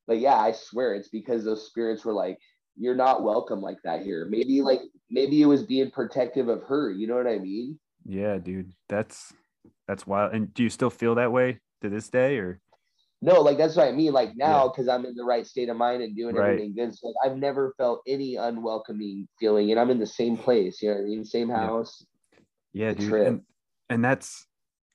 [0.06, 2.38] But yeah, I swear it's because those spirits were like,
[2.76, 4.24] you're not welcome like that here.
[4.30, 4.80] Maybe like
[5.10, 6.90] maybe it was being protective of her.
[6.90, 7.78] You know what I mean?
[8.06, 8.72] Yeah, dude.
[8.88, 9.34] That's
[9.86, 10.32] that's wild.
[10.32, 12.60] And do you still feel that way to this day or
[13.20, 14.12] No, like that's what I mean.
[14.12, 16.50] Like now, because I'm in the right state of mind and doing Right.
[16.52, 16.94] everything good.
[16.94, 20.80] So like, I've never felt any unwelcoming feeling, and I'm in the same place.
[20.80, 21.24] You know what I mean?
[21.24, 22.06] Same house.
[22.72, 23.08] Yeah, the dude.
[23.10, 23.26] trip.
[23.26, 23.42] And,
[23.90, 24.46] and that's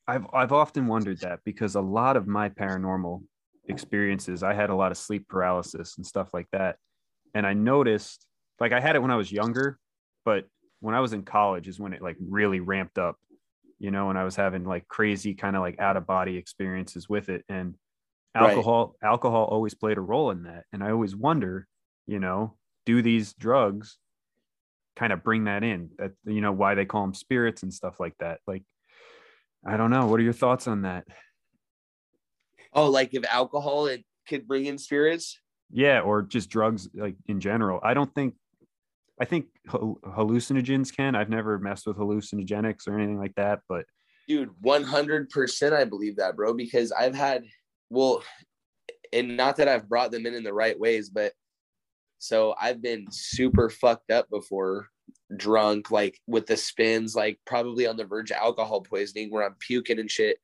[0.08, 3.24] I've I've often wondered that because a lot of my paranormal
[3.68, 6.78] experiences, I had a lot of sleep paralysis and stuff like that.
[7.34, 8.28] And I noticed
[8.60, 9.80] like I had it when I was younger,
[10.26, 10.48] but
[10.82, 13.18] when I was in college is when it like really ramped up,
[13.80, 17.10] you know, and I was having like crazy kind of like out of body experiences
[17.10, 17.46] with it.
[17.50, 17.76] And
[18.38, 18.68] Right.
[18.68, 20.66] alcohol, alcohol always played a role in that.
[20.74, 21.68] And I always wonder,
[22.08, 24.00] you know, do these drugs
[24.96, 28.00] kind of bring that in that you know why they call them spirits and stuff
[28.00, 28.64] like that like
[29.66, 30.08] i don't know.
[30.08, 31.06] What are your thoughts on that?
[32.74, 35.40] Oh, like if alcohol it could bring in spirits?
[35.76, 37.80] yeah or just drugs like in general.
[37.84, 38.36] I don't think
[39.20, 41.16] i think hallucinogens can.
[41.16, 43.86] I've never messed with hallucinogenics or anything like that but
[44.28, 47.44] Dude, 100% I believe that, bro, because I've had,
[47.90, 48.24] well,
[49.12, 51.34] and not that I've brought them in in the right ways, but
[52.20, 54.88] so I've been super fucked up before
[55.38, 59.56] drunk, like with the spins, like probably on the verge of alcohol poisoning where I'm
[59.60, 60.38] puking and shit.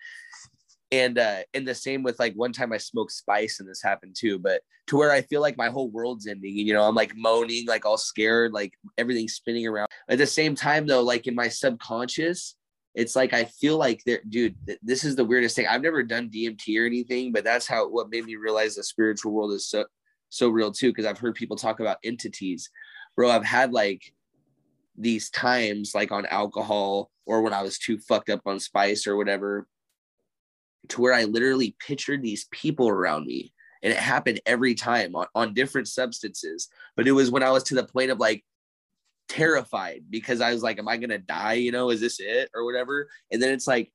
[0.91, 4.15] And uh and the same with like one time I smoked spice and this happened
[4.17, 6.95] too, but to where I feel like my whole world's ending and you know, I'm
[6.95, 9.88] like moaning, like all scared, like everything's spinning around.
[10.08, 12.56] At the same time though, like in my subconscious,
[12.95, 15.67] it's like I feel like there, dude, this is the weirdest thing.
[15.67, 19.32] I've never done DMT or anything, but that's how what made me realize the spiritual
[19.32, 19.86] world is so
[20.30, 20.93] so real too.
[20.93, 22.69] Cause I've heard people talk about entities.
[23.15, 24.13] Bro, I've had like
[25.00, 29.16] these times like on alcohol or when I was too fucked up on spice or
[29.16, 29.68] whatever,
[30.90, 33.54] to where I literally pictured these people around me.
[33.82, 36.68] And it happened every time on, on different substances.
[36.98, 38.44] But it was when I was to the point of like
[39.30, 41.54] terrified because I was like, Am I gonna die?
[41.54, 43.08] You know, is this it or whatever?
[43.32, 43.92] And then it's like,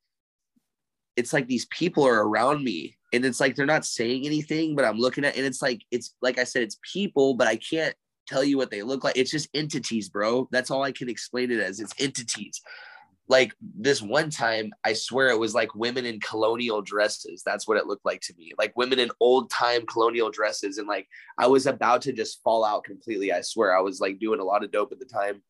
[1.17, 4.85] it's like these people are around me and it's like they're not saying anything, but
[4.85, 7.95] I'm looking at and it's like it's like I said, it's people, but I can't
[8.27, 9.17] tell you what they look like.
[9.17, 10.49] It's just entities, bro.
[10.51, 11.81] That's all I can explain it as.
[11.81, 12.61] It's entities.
[13.27, 17.43] Like this one time, I swear it was like women in colonial dresses.
[17.45, 18.53] That's what it looked like to me.
[18.59, 20.77] Like women in old time colonial dresses.
[20.77, 21.09] And like
[21.39, 23.33] I was about to just fall out completely.
[23.33, 25.43] I swear I was like doing a lot of dope at the time.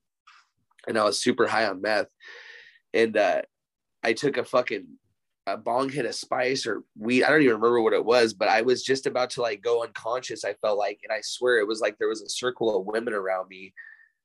[0.86, 2.06] And I was super high on meth.
[2.92, 3.42] And uh
[4.04, 4.86] I took a fucking
[5.46, 7.22] a bong hit a spice or weed.
[7.22, 9.82] I don't even remember what it was, but I was just about to like go
[9.82, 10.44] unconscious.
[10.44, 13.12] I felt like, and I swear it was like there was a circle of women
[13.12, 13.74] around me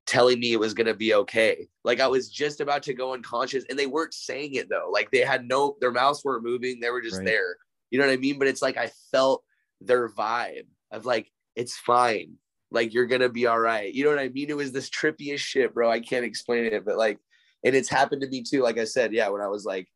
[0.06, 1.68] telling me it was gonna be okay.
[1.84, 4.90] Like I was just about to go unconscious, and they weren't saying it though.
[4.92, 6.80] Like they had no, their mouths weren't moving.
[6.80, 7.26] They were just right.
[7.26, 7.58] there.
[7.92, 8.40] You know what I mean?
[8.40, 9.44] But it's like I felt
[9.82, 12.36] their vibe of like it's fine.
[12.72, 13.94] Like you're gonna be all right.
[13.94, 14.50] You know what I mean?
[14.50, 15.92] It was this trippiest shit, bro.
[15.92, 17.20] I can't explain it, but like,
[17.66, 18.62] and it's happened to me too.
[18.62, 19.90] Like I said, yeah, when I was like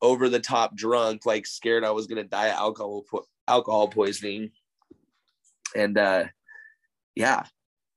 [0.00, 4.50] over the top drunk, like scared I was gonna die of alcohol po- alcohol poisoning.
[5.74, 6.24] And uh
[7.14, 7.44] yeah,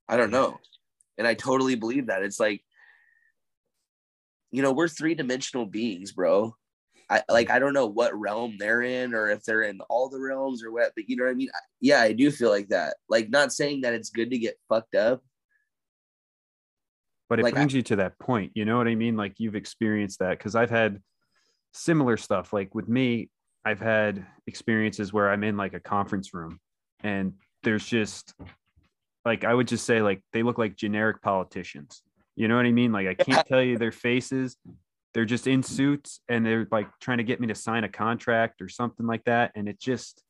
[0.09, 0.59] I don't know.
[1.17, 2.23] And I totally believe that.
[2.23, 2.63] It's like,
[4.49, 6.55] you know, we're three-dimensional beings, bro.
[7.09, 10.19] I like I don't know what realm they're in or if they're in all the
[10.19, 11.49] realms or what, but you know what I mean?
[11.81, 12.95] Yeah, I do feel like that.
[13.09, 15.21] Like not saying that it's good to get fucked up.
[17.29, 18.53] But it like brings I, you to that point.
[18.55, 19.17] You know what I mean?
[19.17, 21.01] Like you've experienced that because I've had
[21.73, 22.53] similar stuff.
[22.53, 23.29] Like with me,
[23.63, 26.59] I've had experiences where I'm in like a conference room
[27.03, 28.33] and there's just
[29.23, 32.01] like I would just say like they look like generic politicians.
[32.35, 32.91] You know what I mean?
[32.91, 34.57] Like I can't tell you their faces.
[35.13, 38.61] They're just in suits and they're like trying to get me to sign a contract
[38.61, 39.51] or something like that.
[39.55, 40.23] And it just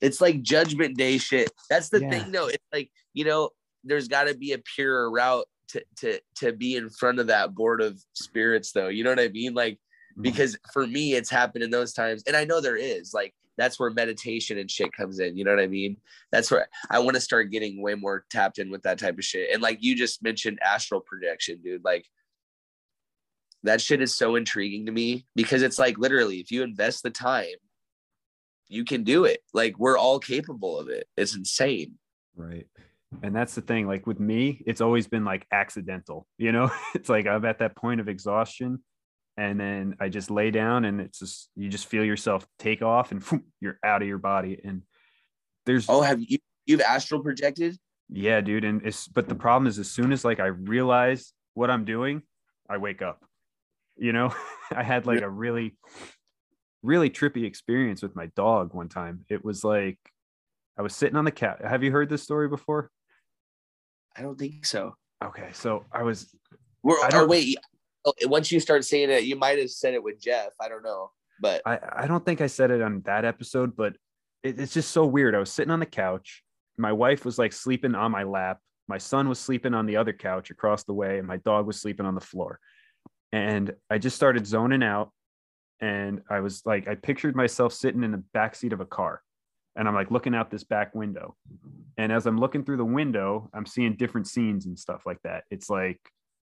[0.00, 1.50] it's like judgment day shit.
[1.70, 2.10] That's the yeah.
[2.10, 2.48] thing though.
[2.48, 3.50] It's like, you know,
[3.84, 7.80] there's gotta be a pure route to to to be in front of that board
[7.80, 8.88] of spirits though.
[8.88, 9.54] You know what I mean?
[9.54, 9.78] Like.
[10.12, 10.22] Mm-hmm.
[10.22, 13.80] because for me it's happened in those times and i know there is like that's
[13.80, 15.96] where meditation and shit comes in you know what i mean?
[16.30, 19.24] That's where i want to start getting way more tapped in with that type of
[19.24, 22.04] shit and like you just mentioned astral projection dude like
[23.62, 27.10] that shit is so intriguing to me because it's like literally if you invest the
[27.10, 27.46] time
[28.68, 31.94] you can do it like we're all capable of it it's insane.
[32.36, 32.66] Right
[33.22, 36.70] and that's the thing like with me it's always been like accidental you know?
[36.94, 38.82] It's like i'm at that point of exhaustion
[39.36, 43.12] and then I just lay down and it's just you just feel yourself take off
[43.12, 43.24] and
[43.60, 44.60] you're out of your body.
[44.62, 44.82] And
[45.66, 47.78] there's oh have you you've astral projected?
[48.08, 48.64] Yeah dude.
[48.64, 52.22] And it's but the problem is as soon as like I realize what I'm doing
[52.68, 53.24] I wake up
[53.96, 54.34] you know?
[54.74, 55.76] I had like a really
[56.82, 59.24] really trippy experience with my dog one time.
[59.28, 59.98] It was like
[60.76, 62.90] I was sitting on the cat have you heard this story before?
[64.16, 64.94] I don't think so.
[65.24, 66.34] Okay so I was
[66.82, 67.56] we're, or wait
[68.04, 70.52] Oh, once you start saying it, you might have said it with Jeff.
[70.60, 71.10] I don't know,
[71.40, 73.96] but I, I don't think I said it on that episode, but
[74.42, 75.34] it, it's just so weird.
[75.34, 76.42] I was sitting on the couch.
[76.78, 78.58] My wife was like sleeping on my lap.
[78.88, 81.80] My son was sleeping on the other couch across the way, and my dog was
[81.80, 82.58] sleeping on the floor.
[83.32, 85.10] And I just started zoning out.
[85.80, 89.22] And I was like, I pictured myself sitting in the back seat of a car.
[89.74, 91.34] And I'm like looking out this back window.
[91.96, 95.44] And as I'm looking through the window, I'm seeing different scenes and stuff like that.
[95.50, 95.98] It's like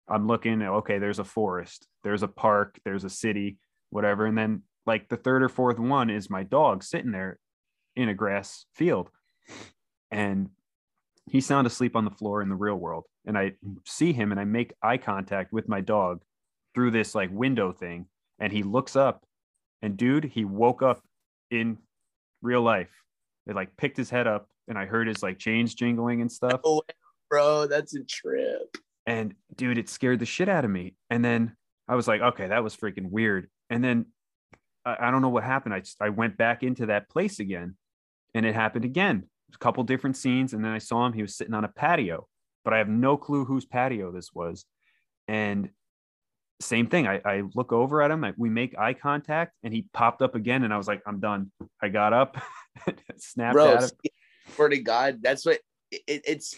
[0.08, 3.58] I'm looking at okay, there's a forest, there's a park, there's a city,
[3.90, 4.26] whatever.
[4.26, 7.40] And then like the third or fourth one is my dog sitting there
[7.96, 9.10] in a grass field.
[10.12, 10.50] And
[11.30, 13.06] he's sound asleep on the floor in the real world.
[13.26, 13.54] And I
[13.86, 16.22] see him and I make eye contact with my dog
[16.74, 18.06] through this like window thing.
[18.40, 19.26] And he looks up
[19.82, 21.02] and dude, he woke up
[21.50, 21.78] in
[22.42, 22.92] real life.
[23.48, 26.62] It like picked his head up and I heard his like chains jingling and stuff.
[26.66, 26.82] Oh,
[27.30, 28.78] bro, that's a trip.
[29.06, 30.96] And dude, it scared the shit out of me.
[31.10, 31.56] And then
[31.88, 33.50] I was like, okay, that was freaking weird.
[33.70, 34.08] And then
[34.84, 35.74] I, I don't know what happened.
[35.74, 37.76] I just, I went back into that place again
[38.34, 39.30] and it happened again.
[39.54, 40.54] A couple different scenes.
[40.54, 42.28] And then I saw him, he was sitting on a patio
[42.66, 44.66] but I have no clue whose patio this was.
[45.30, 45.70] And
[46.60, 47.08] same thing.
[47.08, 48.24] I, I look over at him.
[48.24, 50.64] I, we make eye contact, and he popped up again.
[50.64, 51.52] And I was like, I'm done.
[51.82, 52.38] I got up,
[53.18, 53.90] snapped Bro, at him.
[54.56, 55.60] swear to God, that's what
[55.92, 56.56] it, it's.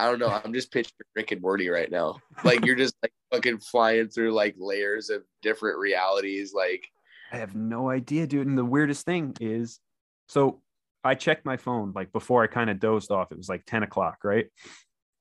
[0.00, 0.40] I don't know.
[0.42, 2.20] I'm just picturing Rick and Morty right now.
[2.42, 6.54] Like you're just like fucking flying through like layers of different realities.
[6.54, 6.88] Like
[7.30, 8.46] I have no idea, dude.
[8.46, 9.78] And the weirdest thing is,
[10.26, 10.62] so
[11.04, 13.30] I checked my phone like before I kind of dozed off.
[13.30, 14.46] It was like 10 o'clock, right?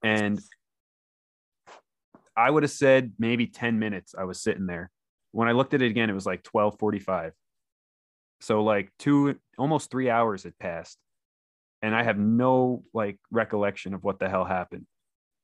[0.01, 0.39] And
[2.37, 4.91] I would have said maybe 10 minutes I was sitting there.
[5.33, 7.33] When I looked at it again, it was like 1245.
[8.39, 10.97] So like two, almost three hours had passed.
[11.81, 14.85] And I have no like recollection of what the hell happened.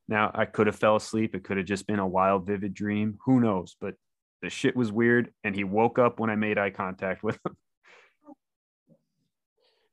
[0.08, 1.36] Now I could have fell asleep.
[1.36, 3.18] It could have just been a wild, vivid dream.
[3.26, 3.76] Who knows?
[3.80, 3.96] But
[4.42, 5.34] the shit was weird.
[5.44, 7.56] And he woke up when I made eye contact with him.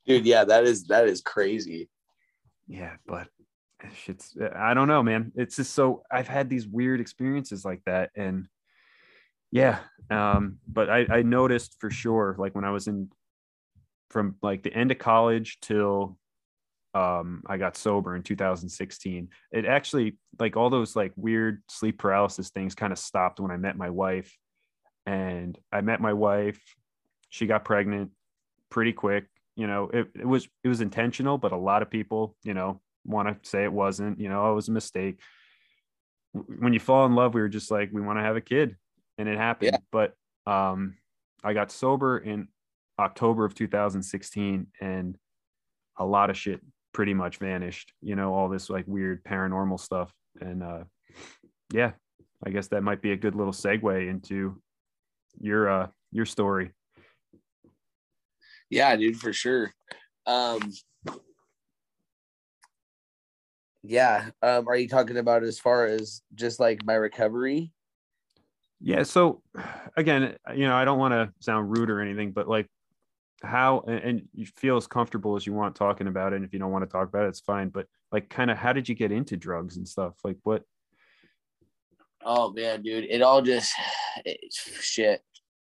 [0.07, 1.89] dude, yeah, that is that is crazy.
[2.67, 3.29] Yeah, but
[3.95, 5.33] shit's I don't know, man.
[5.35, 8.11] It's just so I've had these weird experiences like that.
[8.17, 8.47] And
[9.51, 9.79] yeah,
[10.11, 13.11] um, but I, I noticed for sure, like when I was in
[14.11, 16.19] from like the end of college till
[16.95, 19.29] um I got sober in 2016.
[19.51, 23.57] It actually like all those like weird sleep paralysis things kind of stopped when I
[23.57, 24.37] met my wife.
[25.07, 26.61] And I met my wife,
[27.31, 28.11] she got pregnant
[28.71, 29.27] pretty quick.
[29.57, 32.81] You know, it, it was it was intentional, but a lot of people, you know,
[33.05, 35.19] want to say it wasn't, you know, it was a mistake.
[36.33, 38.77] When you fall in love, we were just like, we want to have a kid.
[39.19, 39.73] And it happened.
[39.73, 39.79] Yeah.
[39.91, 40.15] But
[40.51, 40.97] um
[41.43, 42.49] I got sober in
[42.99, 45.19] October of 2016 and
[45.97, 46.61] a lot of shit
[46.93, 50.13] pretty much vanished, you know, all this like weird paranormal stuff.
[50.41, 50.85] And uh
[51.73, 51.93] yeah,
[52.45, 54.61] I guess that might be a good little segue into
[55.41, 56.73] your uh your story.
[58.71, 59.73] Yeah, dude, for sure.
[60.27, 60.61] Um
[63.83, 64.31] yeah.
[64.43, 67.73] Um, are you talking about as far as just like my recovery?
[68.81, 69.03] Yeah.
[69.03, 69.43] So
[69.97, 72.69] again, you know, I don't want to sound rude or anything, but like
[73.43, 76.37] how and, you feel as comfortable as you want talking about it.
[76.37, 77.69] And if you don't want to talk about it, it's fine.
[77.69, 80.15] But like kind of how did you get into drugs and stuff?
[80.25, 80.63] Like what
[82.25, 83.73] Oh man, dude, it all just
[84.25, 85.23] it's shit.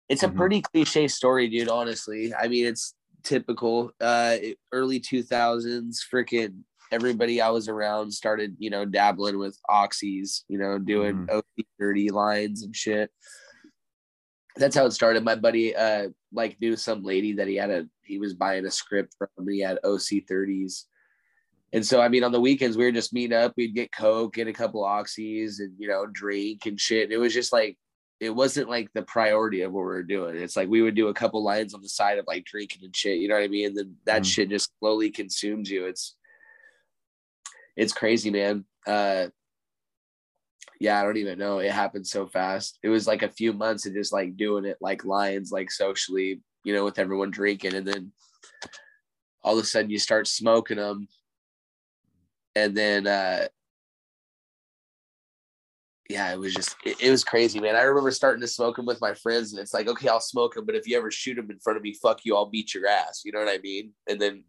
[0.09, 0.35] It's a Mhm.
[0.37, 1.69] pretty cliche story, dude.
[1.69, 3.91] Honestly, I mean, it's typical.
[3.99, 4.37] Uh,
[4.71, 6.61] early two thousands, freaking
[6.91, 12.09] everybody I was around started, you know, dabbling with oxys, you know, doing OC thirty
[12.09, 13.11] lines and shit.
[14.57, 15.23] That's how it started.
[15.23, 18.71] My buddy, uh, like knew some lady that he had a he was buying a
[18.71, 19.47] script from.
[19.47, 20.85] He had OC thirties.
[21.73, 23.53] And so, I mean, on the weekends, we were just meet up.
[23.57, 27.03] We'd get Coke, get a couple oxys, and you know, drink and shit.
[27.03, 27.77] And it was just like,
[28.19, 30.37] it wasn't like the priority of what we were doing.
[30.37, 32.95] It's like we would do a couple lines on the side of like drinking and
[32.95, 33.19] shit.
[33.19, 33.67] You know what I mean?
[33.67, 34.25] And then that Mhm.
[34.33, 35.85] shit just slowly consumes you.
[35.85, 36.15] It's,
[37.75, 38.65] it's crazy, man.
[38.87, 39.27] Uh,
[40.79, 41.59] yeah, I don't even know.
[41.59, 42.77] It happened so fast.
[42.83, 46.41] It was like a few months of just like doing it like lions, like socially,
[46.63, 48.11] you know, with everyone drinking, and then
[49.43, 51.07] all of a sudden you start smoking them
[52.55, 53.47] and then uh
[56.09, 58.85] yeah it was just it, it was crazy man i remember starting to smoke them
[58.85, 61.35] with my friends and it's like okay i'll smoke them but if you ever shoot
[61.35, 63.59] them in front of me fuck you i'll beat your ass you know what i
[63.59, 64.43] mean and then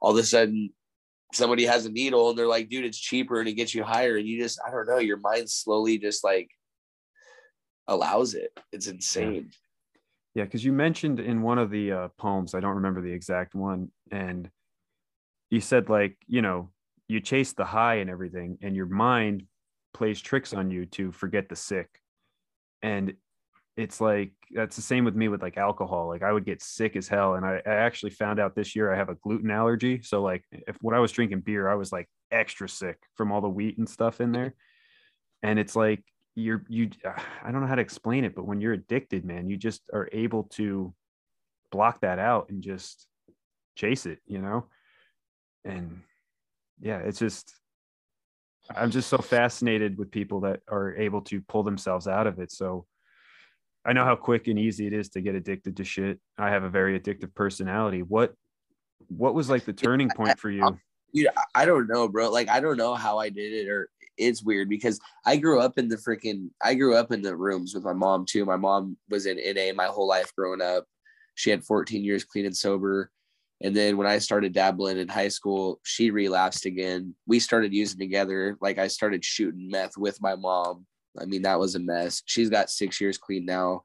[0.00, 0.70] all of a sudden
[1.32, 4.16] somebody has a needle and they're like dude it's cheaper and it gets you higher.
[4.16, 6.50] And you just i don't know your mind slowly just like
[7.88, 8.52] allows it.
[8.70, 9.50] It's insane.
[10.34, 13.54] Yeah, because you mentioned in one of the uh, poems, I don't remember the exact
[13.54, 14.48] one, and
[15.50, 16.70] you said like, you know,
[17.08, 19.44] you chase the high and everything, and your mind
[19.94, 21.88] plays tricks on you to forget the sick.
[22.82, 23.14] And
[23.78, 26.08] it's like that's the same with me with like alcohol.
[26.08, 28.92] Like I would get sick as hell, and I, I actually found out this year
[28.92, 30.02] I have a gluten allergy.
[30.02, 33.40] So like, if when I was drinking beer, I was like extra sick from all
[33.40, 34.54] the wheat and stuff in there.
[35.42, 36.02] And it's like
[36.38, 39.48] you're you ah, i don't know how to explain it but when you're addicted man
[39.48, 40.94] you just are able to
[41.72, 43.08] block that out and just
[43.74, 44.64] chase it you know
[45.64, 46.00] and
[46.80, 47.52] yeah it's just
[48.76, 52.52] i'm just so fascinated with people that are able to pull themselves out of it
[52.52, 52.86] so
[53.88, 56.20] i know how quick and easy it is to get addicted to shit.
[56.36, 58.02] I have a very addictive personality.
[58.02, 58.34] What
[59.08, 60.78] what was like the turning point for you?
[61.14, 62.30] Dude I- i don't know bro.
[62.30, 65.78] Like i don't know how i did it or it's weird because i grew up
[65.78, 68.44] in the freaking i grew up in the rooms with my mom too.
[68.44, 70.84] My mom was in NA my whole life growing up.
[71.34, 73.10] She had 14 years clean and sober.
[73.62, 77.14] And then when i started dabbling in high school she relapsed again.
[77.26, 78.58] We started using together.
[78.60, 80.84] Like i started shooting meth with my mom
[81.20, 83.82] i mean that was a mess she's got six years clean now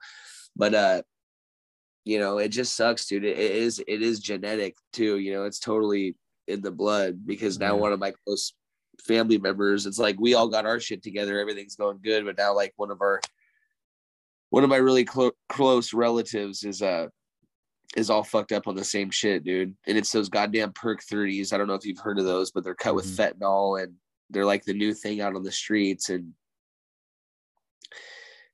[0.56, 1.02] but uh
[2.06, 5.46] you know it just sucks dude it, it is it is genetic too you know
[5.46, 6.16] it's totally
[6.48, 7.82] in the blood because now Yeah.
[7.82, 8.54] one of my close
[9.08, 12.54] family members, it's like we all got our shit together, everything's going good, but now
[12.54, 13.22] like one of our
[14.50, 17.08] one of my really clo- close relatives is uh
[17.96, 19.76] is all fucked up on the same shit, dude.
[19.88, 21.54] And it's those goddamn Perc 30s.
[21.54, 23.94] I don't know if you've heard of those, but they're cut with fentanyl and
[24.30, 26.34] they're like the new thing out on the streets and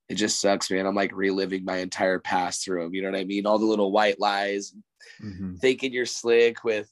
[0.08, 0.86] it just sucks, man.
[0.86, 2.94] I'm like reliving my entire past through them.
[2.94, 3.46] You know what I mean?
[3.46, 4.74] All the little white lies,
[5.22, 5.58] Mhm.
[5.58, 6.90] thinking you're slick with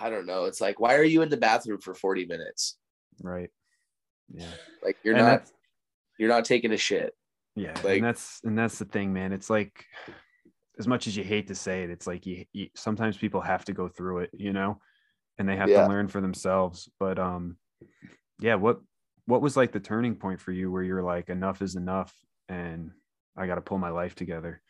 [0.00, 0.44] I don't know.
[0.44, 2.76] It's like, why are you in the bathroom for 40 minutes?
[3.22, 3.50] Right.
[4.32, 4.50] Yeah.
[4.82, 5.50] Like you're And not
[6.18, 7.14] you're not taking a shit.
[7.56, 9.32] Yeah, Like- and that's and that's the thing, man.
[9.32, 9.84] It's like
[10.78, 13.64] as much as you hate to say it, it's like you, you sometimes people have
[13.66, 14.80] to go through it, you know,
[15.38, 15.82] and they have Yeah.
[15.82, 16.88] to learn for themselves.
[16.98, 17.56] But um,
[18.40, 18.80] yeah, what
[19.26, 22.14] what was like the turning point for you where you're like enough is enough
[22.48, 22.90] and
[23.36, 24.60] I got to pull my life together?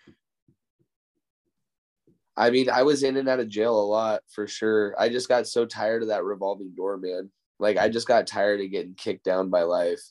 [2.37, 4.95] I mean, I was in and out of jail a lot for sure.
[4.99, 7.31] I just got so tired of that revolving door, man.
[7.59, 10.03] Like I just got tired of getting kicked down by life,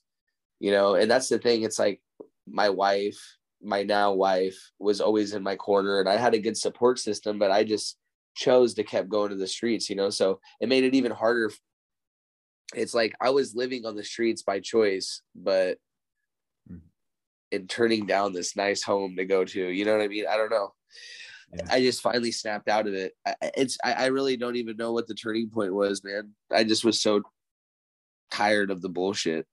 [0.59, 0.95] you know.
[0.95, 1.63] And that's the thing.
[1.63, 2.01] It's like
[2.47, 3.19] my wife,
[3.61, 7.39] my now wife, was always in my corner, and I had a good support system,
[7.39, 7.97] but I just
[8.35, 10.09] chose to kept going to the streets, you know.
[10.09, 11.51] So it made it even harder.
[12.75, 15.77] It's like I was living on the streets by choice, but
[16.71, 16.81] mm.
[17.51, 20.25] in turning down this nice home to go to, you know what I mean?
[20.29, 20.73] I don't know.
[21.55, 21.65] Yeah.
[21.69, 23.13] I just finally snapped out of it.
[23.25, 26.31] I, I- it's I, I really don't even know what the turning point was, man.
[26.51, 27.21] I just was so
[28.31, 29.45] tired of the bullshit,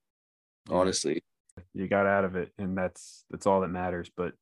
[0.68, 0.76] Yeah.
[0.76, 1.22] honestly.
[1.74, 4.10] You got out of it, and that's that's all that matters.
[4.16, 4.32] But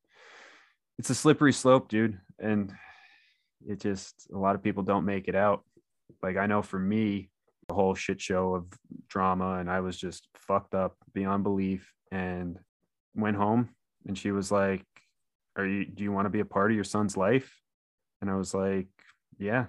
[0.99, 2.73] it's a slippery slope, dude, and
[3.67, 5.65] it just a lot of people don't make it out.
[6.23, 7.31] Like I know for me,
[7.69, 8.67] the whole shit show of
[9.09, 12.59] drama, and I was just fucked up beyond belief, and
[13.15, 13.71] went home,
[14.07, 14.85] and she was like,
[15.57, 15.85] "Are you?
[15.85, 17.61] Do you want to be a part of your son's life?"
[18.21, 18.89] And I was like,
[19.39, 19.67] "Yeah,"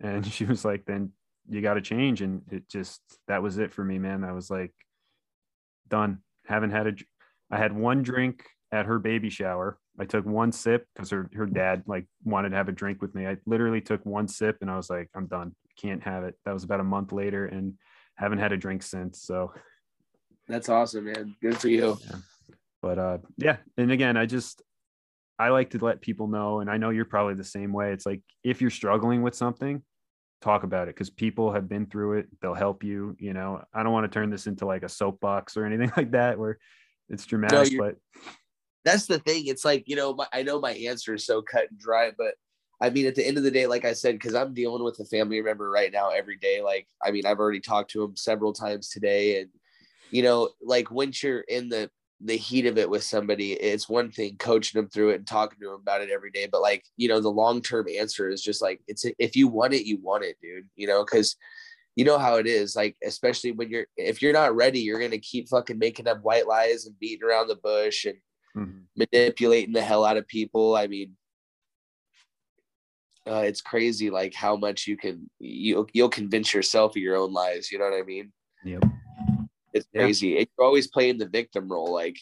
[0.00, 1.12] and she was like, "Then
[1.48, 4.24] you got to change," and it just that was it for me, man.
[4.24, 4.72] I was like,
[5.92, 6.18] done.
[6.46, 6.92] Haven't had a.
[7.50, 9.78] I had one drink at her baby shower.
[10.00, 13.14] I took one sip because her her dad like wanted to have a drink with
[13.14, 13.26] me.
[13.26, 15.54] I literally took one sip and I was like, I'm done.
[15.80, 16.36] Can't have it.
[16.44, 17.74] That was about a month later and
[18.16, 19.22] haven't had a drink since.
[19.22, 19.52] So,
[20.48, 21.34] That's awesome, man.
[21.40, 21.96] Good for you.
[22.82, 23.56] but uh, yeah.
[23.76, 24.62] And again, I just
[25.38, 27.92] I like to let people know, and I know you're probably the same way.
[27.92, 29.82] It's like if you're struggling with something,
[30.40, 32.26] talk about it because people have been through it.
[32.40, 33.16] They'll help you.
[33.18, 36.10] You know, I don't want to turn this into like a soapbox or anything like
[36.12, 36.58] that where
[37.08, 38.20] it's dramatic, you're- but
[38.84, 39.46] That's the thing.
[39.46, 42.34] It's like you know, my, I know my answer is so cut and dry, but
[42.80, 44.98] I mean, at the end of the day, like I said, because I'm dealing with
[44.98, 46.60] a family member right now every day.
[46.62, 49.50] Like, I mean, I've already talked to him several times today, and
[50.10, 51.90] you know, like once you're in the
[52.24, 55.58] the heat of it with somebody, it's one thing coaching them through it and talking
[55.60, 56.46] to them about it every day.
[56.50, 59.74] But like, you know, the long term answer is just like it's if you want
[59.74, 60.68] it, you want it, dude.
[60.76, 61.36] You know, because
[61.96, 62.76] you know how it is.
[62.76, 66.46] Like, especially when you're if you're not ready, you're gonna keep fucking making up white
[66.46, 68.18] lies and beating around the bush and
[68.56, 68.86] Mhm.
[68.96, 70.76] manipulating the hell out of people.
[70.76, 71.16] I mean,
[73.26, 77.32] uh, it's crazy like how much you can you you'll convince yourself of your own
[77.32, 77.70] lies.
[77.70, 78.32] You know what I mean?
[78.64, 78.84] Yep.
[79.72, 80.02] It's Yeah.
[80.02, 80.38] crazy.
[80.38, 82.18] And You're always playing the victim role, like.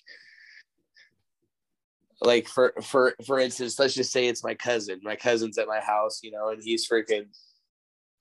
[2.23, 5.01] Like for for for instance, let's just say it's my cousin.
[5.03, 7.29] My cousin's at my house, you know, and he's freaking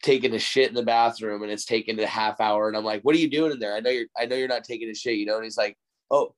[0.02, 2.70] taking a shit in the bathroom, and it's taking a half hour.
[2.70, 3.76] And I'm like, "What are you doing in there?
[3.76, 5.78] I know you're I know you're not taking a shit, you know." And he's like,
[6.10, 6.34] "Oh,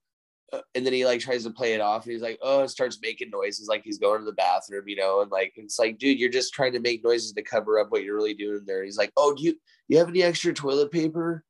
[0.76, 2.04] and then he like tries to play it off.
[2.04, 4.95] And he's like, oh, it starts making noises like he's going to the bathroom, you
[4.95, 7.91] know, and like it's like, dude, you're just trying to make noises to cover up
[7.91, 8.84] what you're really doing there.
[8.84, 9.56] He's like, oh, do you
[9.88, 11.43] you have any extra toilet paper?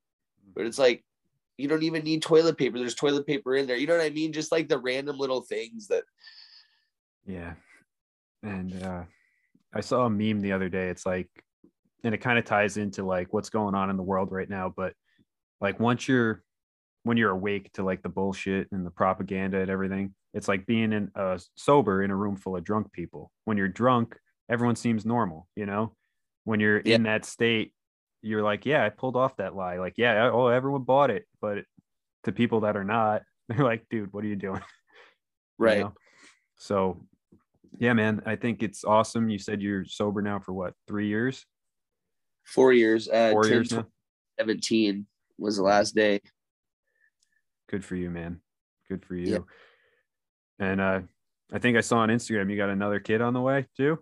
[0.53, 1.03] But it's like,
[1.57, 2.77] you don't even need toilet paper.
[2.77, 3.77] There's toilet paper in there.
[3.77, 4.33] You know what I mean?
[4.33, 6.03] Just like the random little things that.
[7.25, 7.53] Yeah.
[8.43, 9.03] And uh,
[9.73, 10.89] I saw a meme the other day.
[10.89, 11.29] It's like,
[12.03, 14.73] and it kind of ties into like what's going on in the world right now.
[14.75, 14.93] But
[15.59, 16.43] like once you're,
[17.03, 20.93] when you're awake to like the bullshit and the propaganda and everything, it's like being
[20.93, 23.31] in uh, sober in a room full of drunk people.
[23.45, 24.17] When you're drunk,
[24.49, 25.95] everyone seems normal, you know?
[26.43, 27.73] When you're in that state,
[28.21, 29.77] you're like, yeah, I pulled off that lie.
[29.77, 31.25] Like, yeah, oh, everyone bought it.
[31.41, 31.65] But
[32.23, 34.61] to people that are not, they're like, dude, what are you doing?
[35.59, 35.79] you Right.
[35.79, 35.93] know?
[36.57, 37.05] So,
[37.79, 39.29] yeah, man, I think it's awesome.
[39.29, 41.45] You said you're sober now for what, three years?
[42.43, 43.07] Four years.
[43.07, 43.85] Uh, Four 10, years now?
[44.39, 45.05] 17
[45.37, 46.19] was the last day.
[47.71, 48.41] Good for you, man.
[48.89, 49.47] Good for you.
[50.59, 50.99] And uh,
[51.53, 53.97] I think I saw on Instagram you got another kid on the way too.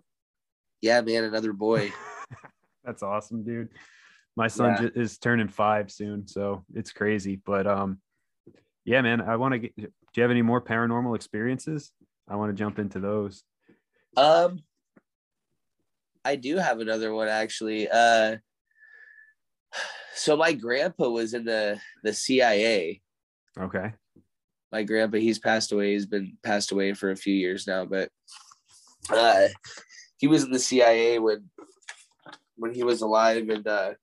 [0.82, 1.92] Yeah, man, another boy.
[2.84, 3.68] That's awesome, dude.
[4.36, 4.88] My son Yeah.
[5.00, 7.36] is turning five soon, so it's crazy.
[7.36, 8.00] But um,
[8.84, 9.76] yeah, man, I want to get.
[9.76, 11.92] Do you have any more paranormal experiences?
[12.28, 13.44] I want to jump into those.
[14.16, 14.60] Um,
[16.24, 17.88] I do have another one actually.
[17.88, 18.38] Uh,
[20.14, 23.00] so my grandpa was in the the CIA.
[23.58, 23.92] Okay.
[24.72, 25.92] My grandpa, he's passed away.
[25.92, 28.10] He's been passed away for a few years now, but
[29.10, 29.48] uh,
[30.18, 31.50] he was in the CIA when
[32.56, 33.94] when he was alive, and uh,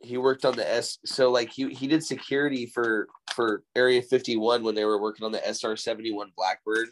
[0.00, 0.98] he worked on the S.
[1.04, 5.32] So like he he did security for for Area 51 when they were working on
[5.32, 6.88] the SR 71 Blackbird.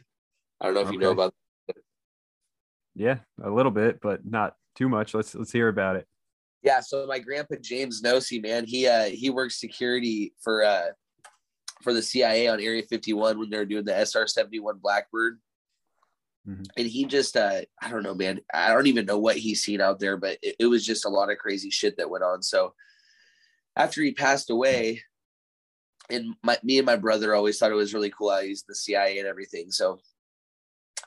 [0.61, 1.23] I don't know if you know Okay.
[1.23, 1.35] about.
[2.97, 5.15] Yeah, a little bit, but not too much.
[5.15, 6.09] Let's let's hear about it.
[6.63, 10.89] Yeah, so my grandpa James Nosey, man, he uh he worked security for uh
[11.83, 15.41] for the CIA on Area 51 when they were doing the SR 71 Blackbird.
[16.47, 16.67] Mhm.
[16.77, 18.41] And he just uh I don't know, man.
[18.53, 21.11] I don't even know what he's seen out there, but it, it was just a
[21.11, 22.43] lot of crazy shit that went on.
[22.43, 22.75] So
[23.77, 25.03] after he passed away,
[26.11, 28.75] and my me and my brother always thought it was really cool how he's the
[28.75, 29.71] CIA and everything.
[29.71, 30.01] So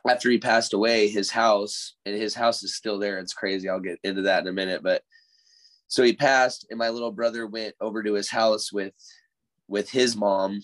[0.07, 3.19] after he passed away, his house and his house is still there.
[3.19, 3.69] It's crazy.
[3.69, 5.03] I'll get into that in a minute, but
[5.93, 8.95] so he passed, and my little brother went over to his house with
[9.67, 10.59] with his mom,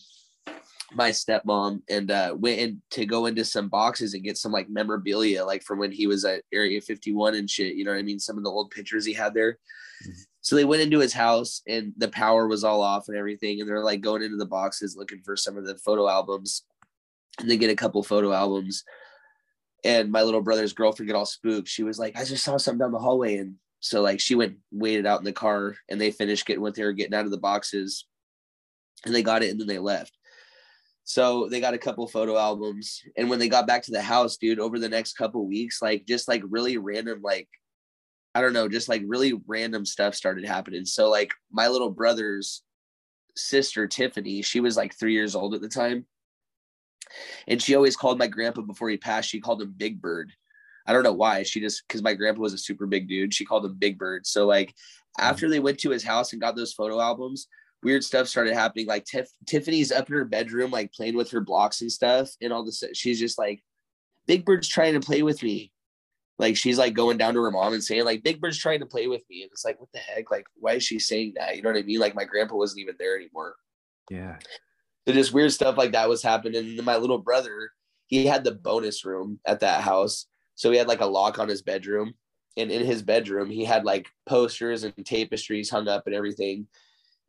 [0.95, 4.71] my stepmom, and uh, went in to go into some boxes and get some like
[4.71, 7.75] memorabilia, like from when he was at Area 51 and shit.
[7.75, 8.17] You know what I mean?
[8.17, 9.59] Some of the old pictures he had there.
[10.03, 10.15] Mhm.
[10.41, 13.69] So they went into his house, and the power was all off and everything, and
[13.69, 16.63] they're like going into the boxes looking for some of the photo albums,
[17.39, 18.83] and they get a couple photo albums.
[19.83, 21.67] And my little brother's girlfriend get all spooked.
[21.67, 24.57] She was like, "I just saw something down the hallway," and so like she went
[24.71, 27.31] waited out in the car and they finished getting what they were getting out of
[27.31, 28.05] the boxes.
[29.05, 30.17] And they got it and then they left.
[31.05, 33.01] So they got a couple photo albums.
[33.17, 36.05] And when they got back to the house dude over the next couple weeks like
[36.05, 37.47] just like really random like
[38.35, 40.85] i don't know just like really random stuff started happening.
[40.85, 42.63] So like my little brother's
[43.35, 46.05] sister tiffany she was like three years old at the time.
[47.47, 49.29] And she always called my grandpa before he passed.
[49.29, 50.31] She called him big bird
[50.89, 51.43] I don't know why.
[51.43, 53.31] She just because my grandpa was a super big dude.
[53.31, 54.25] She called him Big Bird.
[54.25, 55.25] So like mm-hmm.
[55.25, 57.47] after they went to his house and got those photo albums,
[57.83, 58.87] weird stuff started happening.
[58.87, 62.51] Like Tiff, Tiffany's up in her bedroom, like playing with her blocks and stuff, and
[62.51, 62.83] all this.
[62.93, 63.61] She's just like,
[64.25, 65.71] Big Bird's trying to play with me.
[66.39, 68.87] Like she's like going down to her mom and saying like Big Bird's trying to
[68.87, 70.31] play with me, and it's like what the heck?
[70.31, 71.55] Like why is she saying that?
[71.55, 71.99] You know what I mean?
[71.99, 73.55] Like my grandpa wasn't even there anymore.
[74.09, 74.37] Yeah.
[75.07, 76.55] So just weird stuff like that was happening.
[76.55, 77.71] And then my little brother,
[78.07, 80.25] he had the bonus room at that house.
[80.59, 82.13] So he had like a lock on his bedroom.
[82.57, 86.67] And in his bedroom, he had like posters and tapestries hung up and everything.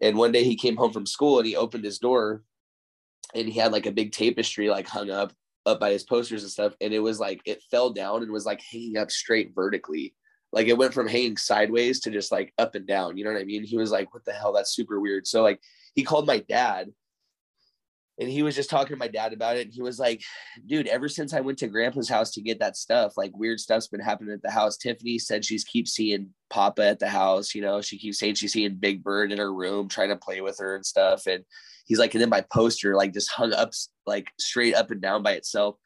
[0.00, 2.42] And one day he came home from school and he opened his door
[3.32, 5.32] and he had like a big tapestry like hung up
[5.64, 6.74] up by his posters and stuff.
[6.80, 10.12] And it was like it fell down and was like hanging up straight vertically.
[10.50, 13.16] Like it went from hanging sideways to just like up and down.
[13.16, 13.62] You know what I mean?
[13.62, 14.52] He was like, what the hell?
[14.52, 15.28] That's super weird.
[15.28, 15.60] So like
[15.94, 16.90] he called my dad
[18.20, 20.22] and he was just talking to my dad about it and he was like
[20.66, 23.88] dude ever since i went to grandpa's house to get that stuff like weird stuff's
[23.88, 24.76] been happening at the house.
[24.76, 28.52] Tiffany said she's keeps seeing papa at the house you know she keeps saying she's
[28.52, 31.26] seeing big bird in her room trying to play with her and stuff.
[31.26, 31.44] And
[31.86, 33.72] he's like and then my poster like just hung up
[34.06, 35.76] like straight up and down by itself.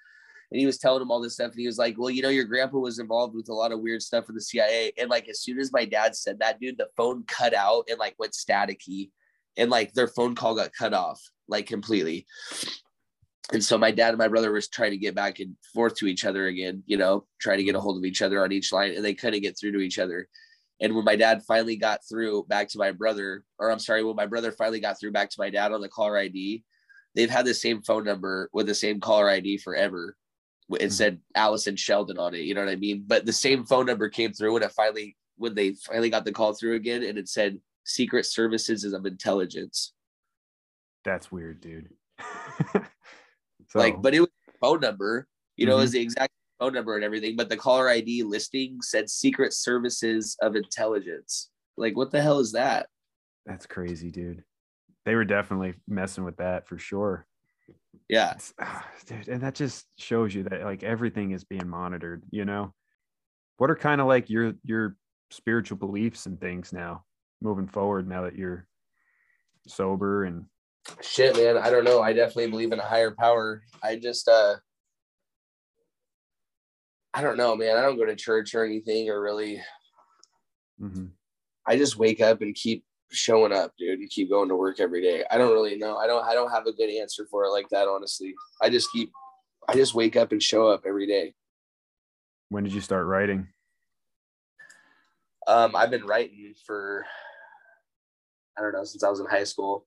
[0.50, 2.28] And he was telling him all this stuff and he was like well you know
[2.28, 5.28] your grandpa was involved with a lot of weird stuff for the cia and like
[5.28, 8.32] as soon as my dad said that dude the phone cut out and like went
[8.32, 9.10] staticky
[9.56, 12.26] and like their phone call got cut off like completely.
[13.52, 16.06] And so my dad and my brother was trying to get back and forth to
[16.06, 18.72] each other again, you know, trying to get a hold of each other on each
[18.72, 20.28] line, and they couldn't get through to each other.
[20.80, 24.16] And when my dad finally got through back to my brother, or I'm sorry, when
[24.16, 26.64] my brother finally got through back to my dad on the caller ID,
[27.14, 30.16] they've had the same phone number with the same caller ID forever.
[30.70, 30.88] It hmm.
[30.88, 33.04] said Allison Sheldon on it, you know what I mean?
[33.06, 36.32] But the same phone number came through when it finally when they finally got the
[36.32, 39.93] call through again, and it said Secret Services of Intelligence.
[41.04, 41.90] That's weird, dude.
[43.68, 45.26] so, like but it was a phone number
[45.56, 45.78] you know Mhm.
[45.78, 49.52] it was the exact phone number and everything but the caller id listing said secret
[49.52, 52.86] services of intelligence like what the hell is that
[53.46, 54.42] that's crazy, dude.
[55.04, 57.26] They were definitely messing with that for sure.
[58.08, 62.44] yeah ah, dude, and that just shows you that like everything is being monitored, you
[62.44, 62.72] know.
[63.58, 64.96] What are kind of like your your
[65.30, 67.04] spiritual beliefs and things now
[67.42, 68.66] moving forward now that you're
[69.66, 70.46] sober and
[71.00, 72.02] shit man i don't know.
[72.02, 73.62] I definitely believe in a higher power.
[73.82, 74.56] I just uh
[77.12, 77.76] i don't know man.
[77.76, 79.60] I don't go to church or anything or really
[80.80, 81.10] Mhm.
[81.66, 85.00] i just wake up and keep showing up dude and keep going to work every
[85.00, 85.24] day.
[85.30, 85.96] I don't really know.
[85.96, 88.34] I don't i don't have a good answer for it like that honestly.
[88.60, 89.10] I just keep
[89.68, 91.34] i just wake up and show up every day.
[92.50, 93.48] When did you start writing?
[95.46, 97.04] Um, I've been writing for
[98.58, 99.86] I don't know since I was in high school.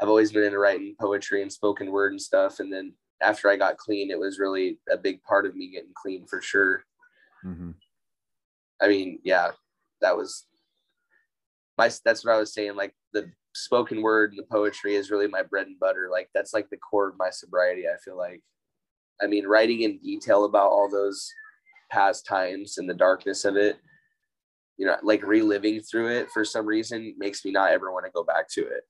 [0.00, 2.60] I've always been into writing poetry and spoken word and stuff.
[2.60, 5.92] And then after I got clean, it was really a big part of me getting
[5.94, 6.84] clean for sure.
[7.44, 7.70] Mm-hmm.
[8.82, 9.50] I mean, yeah,
[10.00, 10.46] that was
[11.78, 12.76] my that's what I was saying.
[12.76, 16.08] Like the spoken word and the poetry is really my bread and butter.
[16.10, 17.84] Like that's like the core of my sobriety.
[17.88, 18.42] I feel like.
[19.22, 21.30] I mean, writing in detail about all those
[21.88, 23.78] past times and the darkness of it,
[24.76, 28.10] you know, like reliving through it for some reason makes me not ever want to
[28.10, 28.82] go back to it.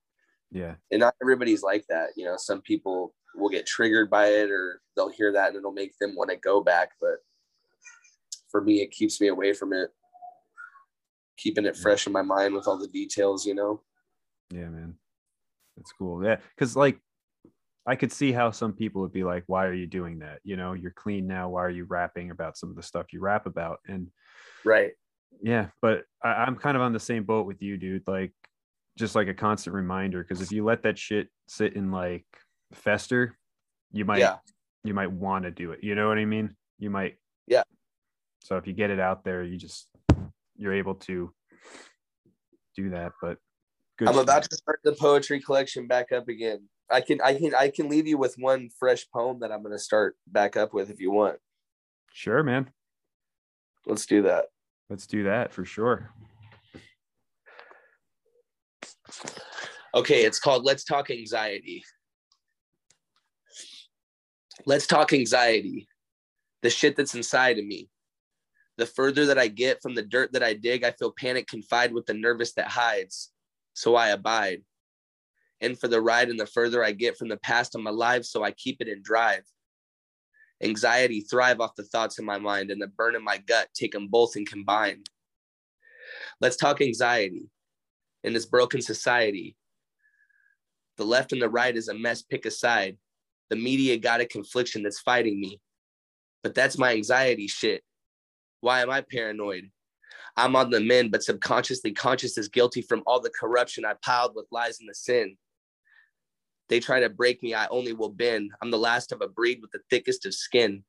[0.51, 0.75] Yeah.
[0.91, 2.11] And not everybody's like that.
[2.17, 5.73] You know, some people will get triggered by it or they'll hear that and it'll
[5.73, 6.91] make them want to go back.
[7.01, 7.17] But
[8.51, 9.91] for me, it keeps me away from it,
[11.37, 13.83] keeping it fresh in my mind with all the details, you know?
[14.51, 14.95] Yeah, man.
[15.77, 16.25] That's cool.
[16.25, 16.37] Yeah.
[16.57, 17.01] Cause like
[17.87, 20.39] I could see how some people would be like, why are you doing that?
[20.45, 21.51] You know, you're clean now.
[21.51, 23.81] Why are you rapping about some of the stuff you rap about?
[23.87, 24.09] And
[24.65, 24.93] right.
[25.43, 25.69] Yeah.
[25.83, 28.07] But I, I'm kind of on the same boat with you, dude.
[28.07, 28.33] Like,
[28.97, 30.23] just like a constant reminder.
[30.25, 32.25] Cause if you let that shit sit in like
[32.73, 33.37] fester,
[33.93, 34.37] you might, Yeah.
[34.85, 35.81] you might want to do it.
[35.83, 36.55] You know what I mean?
[36.79, 37.17] You might.
[37.47, 37.63] Yeah.
[38.41, 39.89] So if you get it out there, you just,
[40.57, 41.33] you're able to
[42.77, 43.13] do that.
[43.21, 43.39] But
[43.99, 44.09] good.
[44.09, 44.23] I'm shit.
[44.23, 46.69] about to start the poetry collection back up again.
[46.91, 49.79] I can I can I can leave you with one fresh poem that I'm gonna
[49.79, 51.39] start back up with if you want.
[52.13, 52.71] Sure, man.
[53.87, 54.47] Let's do that.
[54.91, 56.11] Let's do that for sure.
[59.95, 61.85] Okay, it's called Let's Talk Anxiety.
[64.67, 65.89] Let's talk anxiety.
[66.63, 67.89] The shit that's inside of me.
[68.77, 71.93] The further that I get from the dirt that I dig, I feel panic confide
[71.93, 73.31] with the nervous that hides.
[73.75, 74.63] So I abide.
[75.61, 78.43] And for the ride, and the further I get from the past, I'm alive, so
[78.43, 79.43] I keep it and drive.
[80.63, 83.93] Anxiety thrive off the thoughts in my mind, and the burn in my gut take
[83.93, 85.05] them both and combine.
[86.41, 87.49] Let's talk anxiety
[88.25, 89.57] in this broken society.
[90.97, 92.99] The left and the right is a mess, pick a side.
[93.51, 95.61] The media got a confliction that's fighting me.
[96.43, 97.83] But that's my anxiety shit.
[98.61, 99.71] Why am I paranoid?
[100.37, 104.35] I'm on the mend, but subconsciously conscious is guilty from all the corruption I piled
[104.35, 105.37] with lies and the sin.
[106.69, 108.51] They try to break me, I only will bend.
[108.63, 110.83] I'm the last of a breed with the thickest of skin.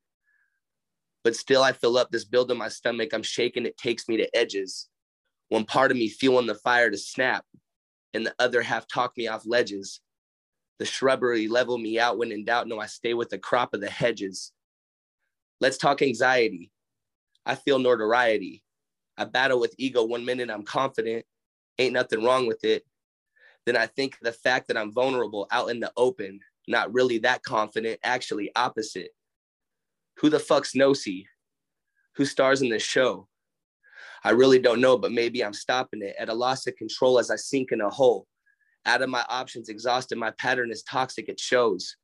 [1.22, 3.10] But still, I fill up this build in my stomach.
[3.12, 4.88] I'm shaking, it takes me to edges.
[5.48, 7.44] One part of me feeling the fire to snap,
[8.14, 10.00] and the other half talk me off ledges.
[10.78, 12.68] The shrubbery level me out when in doubt.
[12.68, 14.52] No, I stay with the crop of the hedges.
[15.60, 16.70] Let's talk anxiety.
[17.46, 18.62] I feel notoriety.
[19.16, 20.04] I battle with ego.
[20.04, 21.24] One minute I'm confident,
[21.78, 22.84] ain't nothing wrong with it.
[23.64, 27.42] Then I think the fact that I'm vulnerable out in the open, not really that
[27.42, 29.10] confident, actually opposite.
[30.18, 31.26] Who the fuck's Nosy?
[32.16, 33.28] Who stars in this show?
[34.26, 37.30] I really don't know, but maybe I'm stopping it at a loss of control as
[37.30, 38.26] I sink in a hole.
[38.84, 41.94] Out of my options, exhausted, my pattern is toxic, it shows.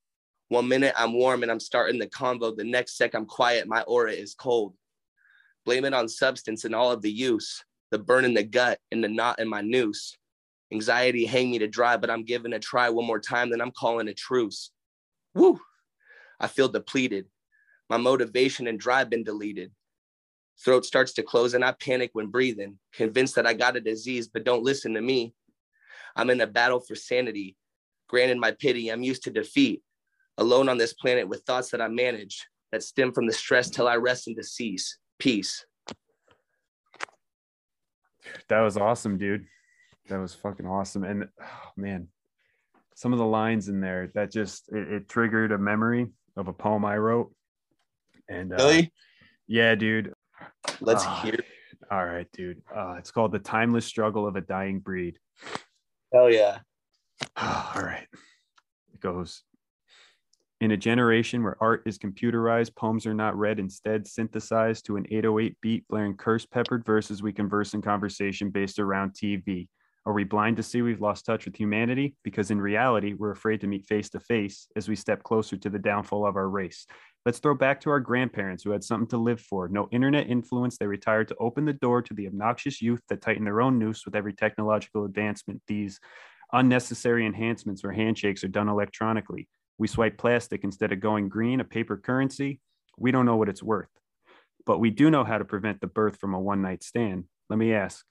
[0.46, 2.56] One minute I'm warm and I'm starting the convo.
[2.56, 4.74] The next sec I'm quiet, my aura is cold.
[5.64, 9.02] Blame it on substance and all of the use, the burn in the gut and
[9.02, 10.16] the knot in my noose.
[10.72, 13.72] Anxiety hang me to dry, but I'm giving a try one more time, then I'm
[13.72, 14.70] calling a truce.
[15.34, 15.58] Woo!
[16.38, 17.26] I feel depleted.
[17.90, 19.72] My motivation and drive been deleted.
[20.64, 24.28] Throat starts to close and I panic when breathing, convinced that I got a disease,
[24.28, 25.34] but don't listen to me.
[26.14, 27.56] I'm in a battle for sanity.
[28.08, 29.82] Granted my pity, I'm used to defeat.
[30.38, 33.86] Alone on this planet with thoughts that I manage that stem from the stress till
[33.86, 34.98] I rest and cease.
[35.18, 35.64] Peace.
[38.48, 39.46] That was awesome, dude.
[40.08, 41.04] That was fucking awesome.
[41.04, 42.08] And oh, man,
[42.94, 46.52] some of the lines in there that just it, it triggered a memory of a
[46.52, 47.32] poem I wrote.
[48.28, 48.82] And uh,
[49.46, 50.14] yeah, dude.
[50.80, 51.38] Let's Ah, hear.
[51.90, 52.62] All right, dude.
[52.74, 55.18] Uh, it's called The Timeless Struggle of a Dying Breed.
[56.12, 56.58] Hell yeah.
[57.36, 58.06] All right.
[58.94, 59.42] It goes
[60.60, 65.06] In a generation where art is computerized, poems are not read, instead synthesized to an
[65.10, 69.68] 808 beat, blaring curse peppered verses, we converse in conversation based around TV.
[70.06, 72.16] Are we blind to see we've lost touch with humanity?
[72.24, 75.70] Because in reality, we're afraid to meet face to face as we step closer to
[75.70, 76.86] the downfall of our race.
[77.24, 79.68] Let's throw back to our grandparents who had something to live for.
[79.68, 80.76] No internet influence.
[80.76, 84.04] They retired to open the door to the obnoxious youth that tighten their own noose
[84.04, 85.62] with every technological advancement.
[85.68, 86.00] These
[86.52, 89.48] unnecessary enhancements where handshakes are done electronically.
[89.78, 92.60] We swipe plastic instead of going green, a paper currency.
[92.98, 93.88] We don't know what it's worth.
[94.66, 97.24] But we do know how to prevent the birth from a one night stand.
[97.48, 98.04] Let me ask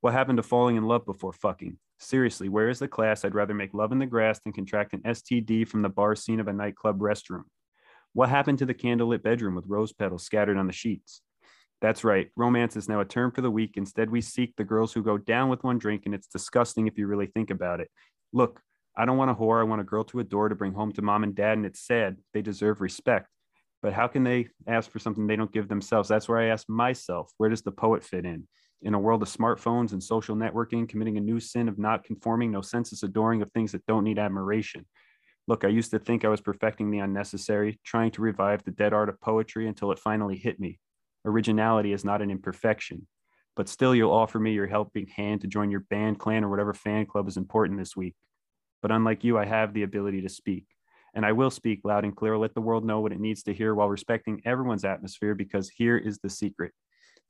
[0.00, 1.78] what happened to falling in love before fucking?
[1.98, 3.24] Seriously, where is the class?
[3.24, 6.38] I'd rather make love in the grass than contract an STD from the bar scene
[6.38, 7.44] of a nightclub restroom.
[8.18, 11.22] What happened to the candlelit bedroom with rose petals scattered on the sheets?
[11.80, 12.28] That's right.
[12.34, 13.74] Romance is now a term for the weak.
[13.76, 16.98] Instead, we seek the girls who go down with one drink, and it's disgusting if
[16.98, 17.88] you really think about it.
[18.32, 18.60] Look,
[18.96, 19.60] I don't want a whore.
[19.60, 21.86] I want a girl to adore to bring home to mom and dad, and it's
[21.86, 22.16] sad.
[22.34, 23.28] They deserve respect.
[23.82, 26.08] But how can they ask for something they don't give themselves?
[26.08, 28.48] That's where I ask myself, where does the poet fit in?
[28.82, 32.50] In a world of smartphones and social networking, committing a new sin of not conforming,
[32.50, 34.86] no senseless adoring of things that don't need admiration.
[35.48, 38.92] Look, I used to think I was perfecting the unnecessary, trying to revive the dead
[38.92, 40.78] art of poetry until it finally hit me.
[41.24, 43.06] Originality is not an imperfection,
[43.56, 46.74] but still you'll offer me your helping hand to join your band, clan, or whatever
[46.74, 48.14] fan club is important this week.
[48.82, 50.66] But unlike you, I have the ability to speak.
[51.14, 53.54] And I will speak loud and clear, let the world know what it needs to
[53.54, 56.72] hear while respecting everyone's atmosphere, because here is the secret.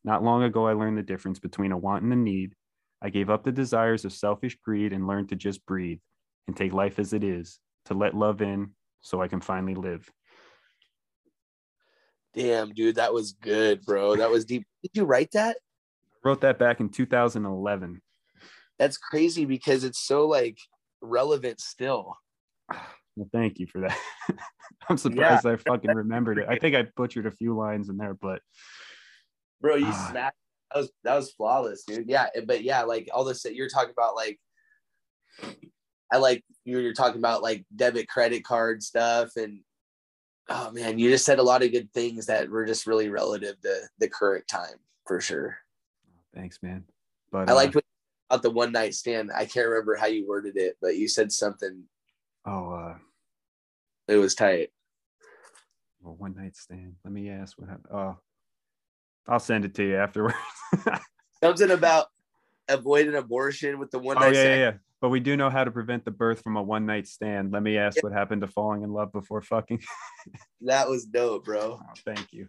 [0.02, 2.56] Not long ago, I learned the difference between a want and a need.
[3.00, 6.00] I gave up the desires of selfish greed and learned to just breathe
[6.48, 8.70] and take life as it is, to let love in
[9.00, 10.08] so I can finally live.
[12.34, 14.16] Damn, dude, that was good, bro.
[14.16, 14.66] That was deep.
[14.82, 15.56] Did you write that?
[15.56, 18.00] I wrote that back in 2011.
[18.78, 20.58] That's crazy because it's so like
[21.00, 22.16] relevant still.
[23.16, 23.98] Well, thank you for that.
[24.88, 26.46] I'm surprised I fucking remembered it.
[26.48, 28.42] I think I butchered a few lines in there, but
[29.60, 30.08] Bro, you Ah.
[30.12, 30.36] smacked.
[30.72, 32.08] That was that was flawless, dude.
[32.08, 34.38] Yeah, but yeah, like all this that you're talking about, like
[36.12, 39.60] I like you you're talking about like debit credit card stuff, and
[40.48, 43.60] oh man, you just said a lot of good things that were just really relative
[43.62, 45.58] to the current time for sure.
[46.34, 46.84] thanks, man.
[47.30, 47.84] But I uh, liked what
[48.30, 49.30] about the one night stand.
[49.34, 51.84] I can't remember how you worded it, but you said something.
[52.46, 52.94] oh, uh,
[54.06, 54.70] It was tight.
[56.00, 56.94] well, one night stand.
[57.04, 57.92] Let me ask what happened.
[57.92, 58.16] Oh,
[59.26, 60.36] I'll send it to you afterwards.
[61.42, 62.06] Something about
[62.68, 64.60] avoiding abortion with the one oh night yeah, yeah, stand.
[64.60, 64.72] yeah.
[65.00, 67.52] But we do know how to prevent the birth from a one night stand.
[67.52, 69.80] Let me ask what happened to falling in love before fucking.
[70.62, 71.78] That was dope, bro.
[71.80, 72.48] Oh, thank you.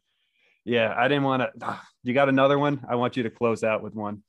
[0.66, 1.80] Yeah, I didn't want to.
[2.04, 2.84] You got another one?
[2.89, 4.24] I want you to close out with one.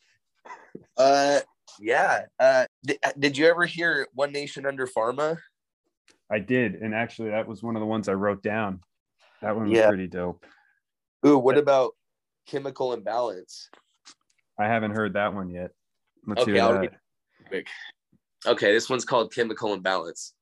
[0.96, 1.40] Uh,
[1.80, 2.26] yeah.
[2.38, 5.38] Uh, did, did you ever hear One Nation Under Pharma?
[6.30, 8.80] I did, and actually, that was one of the ones I wrote down.
[9.42, 9.88] That one was Yeah.
[9.88, 10.44] pretty dope.
[11.26, 11.92] Ooh, what about
[12.46, 13.68] Chemical Imbalance?
[14.58, 15.70] I haven't heard that one yet.
[16.26, 16.92] Let's Okay, hear I'll that.
[17.48, 17.66] Quick.
[18.46, 20.34] Okay, this one's called Chemical Imbalance.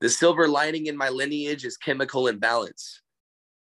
[0.00, 3.02] The silver lining in my lineage is chemical imbalance.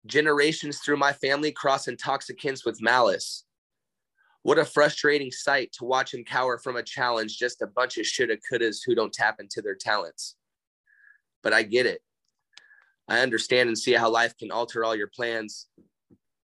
[0.07, 3.45] Generations through my family cross intoxicants with malice.
[4.43, 8.07] What a frustrating sight to watch him cower from a challenge, just a bunch of
[8.07, 10.37] shoulda couldas who don't tap into their talents.
[11.43, 12.01] But I get it.
[13.09, 15.67] I understand and see how life can alter all your plans.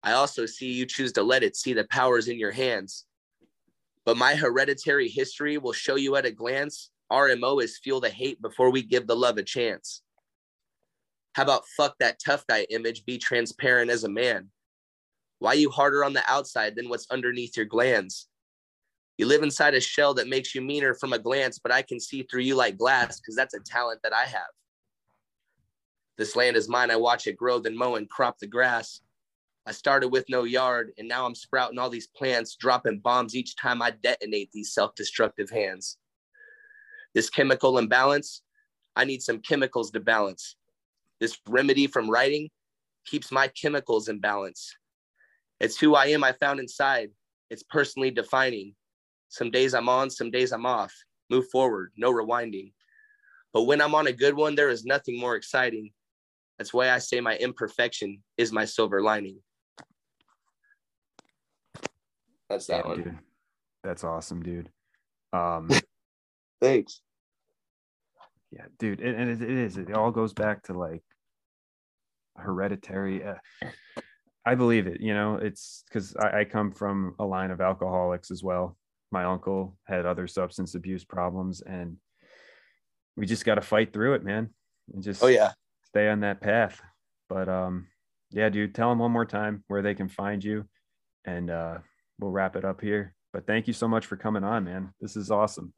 [0.01, 3.07] I also see you choose to let it see the powers in your hands.
[4.08, 8.41] But my hereditary history will show you at a glance RMO is fuel the hate
[8.41, 10.01] before we give the love a chance.
[11.34, 14.47] How about fuck that tough guy image, be transparent as a man?
[15.39, 18.30] Why you harder on the outside than what's underneath your glands?
[19.18, 21.99] You live inside a shell that makes you meaner from a glance, but I can
[21.99, 24.53] see through you like glass because that's a talent that I have.
[26.18, 26.91] This land is mine.
[26.91, 29.01] I watch it grow, then mow and crop the grass.
[29.68, 33.57] I started with no yard, and now I'm sprouting all these plants, dropping bombs each
[33.57, 35.97] time I detonate these self destructive hands.
[37.13, 38.43] This chemical imbalance,
[38.95, 40.55] I need some chemicals to balance.
[41.20, 42.49] This remedy from writing
[43.05, 44.74] keeps my chemicals in balance.
[45.59, 47.09] It's who I am, I found inside.
[47.49, 48.74] It's personally defining.
[49.28, 50.93] Some days I'm on, some days I'm off.
[51.30, 52.72] Move forward, no rewinding.
[53.51, 55.91] But when I'm on a good one, there is nothing more exciting.
[56.57, 59.41] That's why I say my imperfection is my silver lining.
[62.50, 63.04] That's that Yeah, one.
[63.04, 63.18] dude.
[63.84, 64.70] That's awesome, dude.
[65.34, 65.70] Um,
[66.62, 67.02] Thanks.
[68.50, 69.76] yeah, dude, and, it, it is.
[69.78, 71.04] It all goes back to like
[72.38, 73.24] hereditary.
[73.26, 73.36] Uh,
[74.45, 75.02] I believe it.
[75.02, 78.78] You know, it's because I, I come from a line of alcoholics as well.
[79.12, 81.98] My uncle had other substance abuse problems, and
[83.18, 84.50] we just got to fight through it, man.
[84.93, 85.52] And just Oh yeah.
[85.84, 86.82] stay on that path.
[87.28, 87.88] But um,
[88.32, 90.66] yeah, dude, tell them one more time where they can find you,
[91.26, 91.78] and uh,
[92.20, 93.13] we'll wrap it up here.
[93.34, 94.93] But thank you so much for coming on, man.
[95.01, 95.74] This is awesome.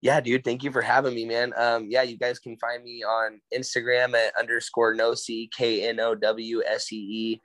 [0.00, 0.44] Yeah, dude.
[0.44, 1.52] Thank you for having me, man.
[1.56, 5.98] Um, yeah, you guys can find me on Instagram at underscore no c k n
[5.98, 7.40] o w s e e,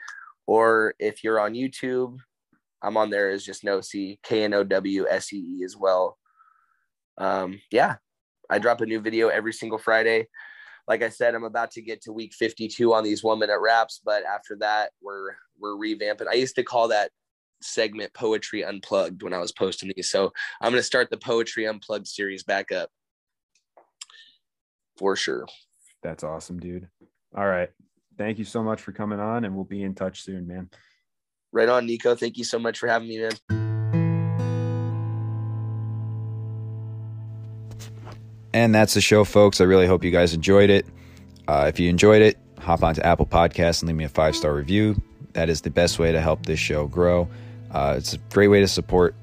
[0.45, 2.18] or if you're on YouTube,
[2.84, 5.76] I'm on there as just no c k n o w s e e as
[5.76, 6.18] well.
[7.18, 7.95] Um, yeah,
[8.49, 10.28] I drop a new video every single Friday.
[10.88, 14.01] Like I said, I'm about to get to week 52 on these one minute raps,
[14.03, 16.28] but after that, we're we're revamping.
[16.30, 17.09] I used to call that
[17.64, 20.09] segment poetry unplugged when I was posting these.
[20.09, 22.89] So I'm going to start the Poetry Unplugged series back up
[24.97, 25.47] for sure.
[26.01, 26.88] That's awesome, dude.
[27.36, 27.70] All right.
[28.18, 30.70] Thank you so much for coming on, and we'll be in touch soon, man.
[31.51, 32.16] Right on, Nico.
[32.16, 33.32] Thank you so much for having me, man.
[38.53, 39.59] And that's the show, folks.
[39.59, 40.86] I really hope you guys enjoyed it.
[41.47, 44.53] Uh, if you enjoyed it, hop onto Apple Podcasts and leave me a five star
[44.53, 44.95] review.
[45.34, 47.28] That is the best way to help this show grow.
[47.74, 49.15] Uh, it's a great way to support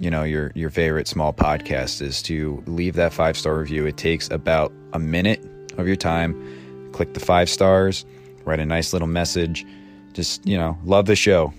[0.00, 3.86] you know your your favorite small podcast is to leave that five star review.
[3.86, 5.44] It takes about a minute
[5.78, 6.90] of your time.
[6.92, 8.04] Click the five stars
[8.44, 9.66] write a nice little message.
[10.12, 11.52] Just you know love the show.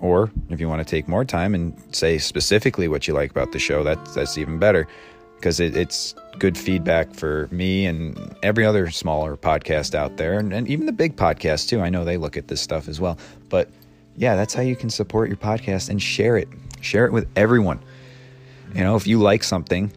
[0.00, 3.52] Or if you want to take more time and say specifically what you like about
[3.52, 4.86] the show that's that's even better.
[5.36, 10.52] Because it, it's good feedback for me and every other smaller podcast out there and,
[10.52, 11.80] and even the big podcast too.
[11.80, 13.18] I know they look at this stuff as well.
[13.48, 13.68] But
[14.16, 16.48] yeah that's how you can support your podcast and share it
[16.82, 17.80] Share it with everyone.
[18.74, 19.92] You know, if you like something,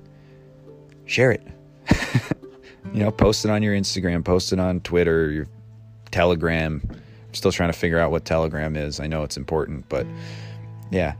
[1.05, 1.41] share it.
[2.93, 5.47] you know, post it on your Instagram, post it on Twitter, your
[6.11, 6.81] Telegram.
[6.87, 8.99] I'm still trying to figure out what Telegram is.
[8.99, 10.05] I know it's important, but
[10.91, 11.15] yeah.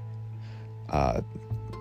[0.89, 1.21] Uh,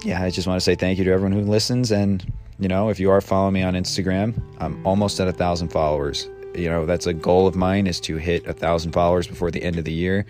[0.03, 1.93] yeah, I just want to say thank you to everyone who listens.
[1.93, 2.25] And,
[2.59, 6.29] you know, if you are following me on Instagram, I'm almost at a thousand followers.
[6.55, 9.62] You know, that's a goal of mine is to hit a thousand followers before the
[9.62, 10.25] end of the year.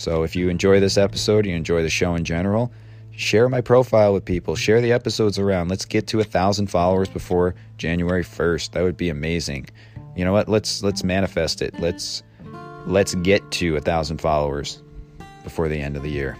[0.00, 2.72] So if you enjoy this episode, you enjoy the show in general,
[3.10, 5.68] share my profile with people, share the episodes around.
[5.68, 8.70] Let's get to a thousand followers before January 1st.
[8.70, 9.68] That would be amazing.
[10.16, 10.48] You know what?
[10.48, 11.78] Let's let's manifest it.
[11.80, 12.22] Let's
[12.86, 14.80] let's get to a thousand followers
[15.44, 16.34] before the end of the year.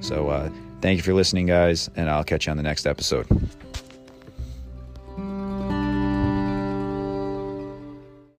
[0.00, 3.26] So uh, thank you for listening, guys, and I'll catch you on the next episode.